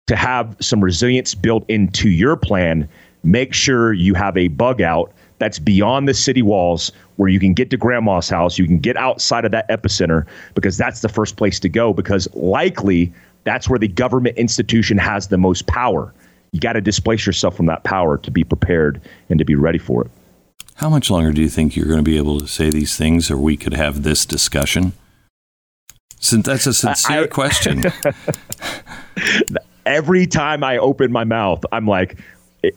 [0.07, 2.89] to have some resilience built into your plan,
[3.23, 7.53] make sure you have a bug out that's beyond the city walls where you can
[7.53, 11.37] get to grandma's house, you can get outside of that epicenter because that's the first
[11.37, 13.13] place to go because likely
[13.45, 16.13] that's where the government institution has the most power.
[16.53, 19.79] You got to displace yourself from that power to be prepared and to be ready
[19.79, 20.11] for it.
[20.79, 23.33] How much longer do you think you're going to be able to say these things
[23.33, 24.93] or we could have this discussion?
[26.21, 27.83] Since that's a sincere I, question.
[29.87, 32.21] Every time I open my mouth, I'm like,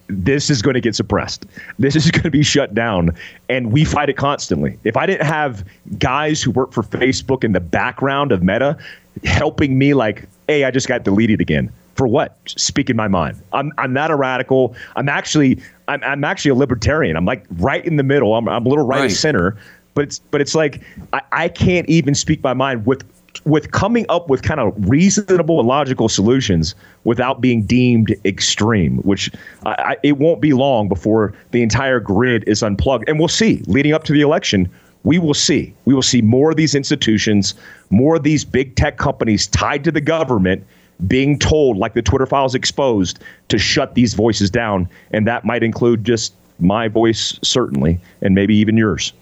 [0.08, 1.45] this is going to get suppressed.
[1.78, 3.16] This is going to be shut down.
[3.49, 4.80] And we fight it constantly.
[4.84, 5.64] If I didn't have
[5.99, 8.80] guys who work for Facebook in the background of Meta
[9.24, 11.72] helping me, like, hey, I just got deleted again.
[11.96, 12.38] For what?
[12.46, 13.42] Speaking my mind.
[13.54, 14.76] I'm, I'm not a radical.
[14.96, 17.18] I'm actually I'm, I'm actually a libertarian.
[17.18, 18.36] I'm like right in the middle.
[18.36, 19.12] I'm, I'm a little right, right.
[19.12, 19.58] of center.
[19.94, 20.82] But it's but it's like
[21.14, 23.04] I, I can't even speak my mind with
[23.46, 29.32] with coming up with kind of reasonable and logical solutions without being deemed extreme, which
[29.66, 33.08] I, it won't be long before the entire grid is unplugged.
[33.08, 34.70] And we'll see leading up to the election.
[35.04, 35.74] We will see.
[35.86, 37.56] We will see more of these institutions,
[37.89, 40.64] more of these big tech companies tied to the government
[41.08, 44.89] being told, like the Twitter files exposed, to shut these voices down.
[45.12, 49.14] And that might include just my voice, certainly, and maybe even yours.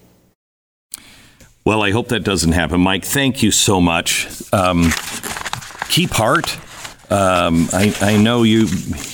[1.64, 2.80] Well, I hope that doesn't happen.
[2.80, 4.26] Mike, thank you so much.
[4.52, 4.90] Um,
[5.88, 6.56] keep heart.
[7.10, 8.66] Um, I, I know you,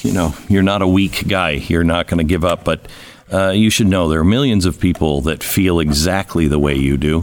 [0.03, 1.53] you know, you're not a weak guy.
[1.53, 2.87] You're not going to give up, but
[3.33, 6.97] uh, you should know there are millions of people that feel exactly the way you
[6.97, 7.23] do.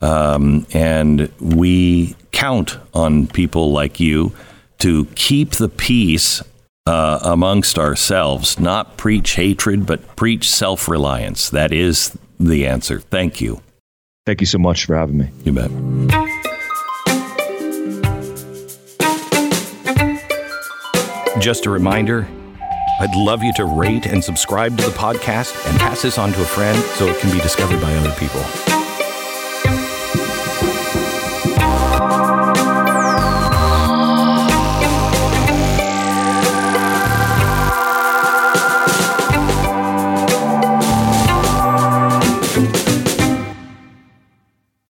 [0.00, 4.32] Um, and we count on people like you
[4.78, 6.42] to keep the peace
[6.86, 11.50] uh, amongst ourselves, not preach hatred, but preach self reliance.
[11.50, 13.00] That is the answer.
[13.00, 13.62] Thank you.
[14.26, 15.30] Thank you so much for having me.
[15.44, 15.70] You bet.
[21.40, 22.26] Just a reminder
[23.00, 26.40] I'd love you to rate and subscribe to the podcast and pass this on to
[26.40, 28.73] a friend so it can be discovered by other people.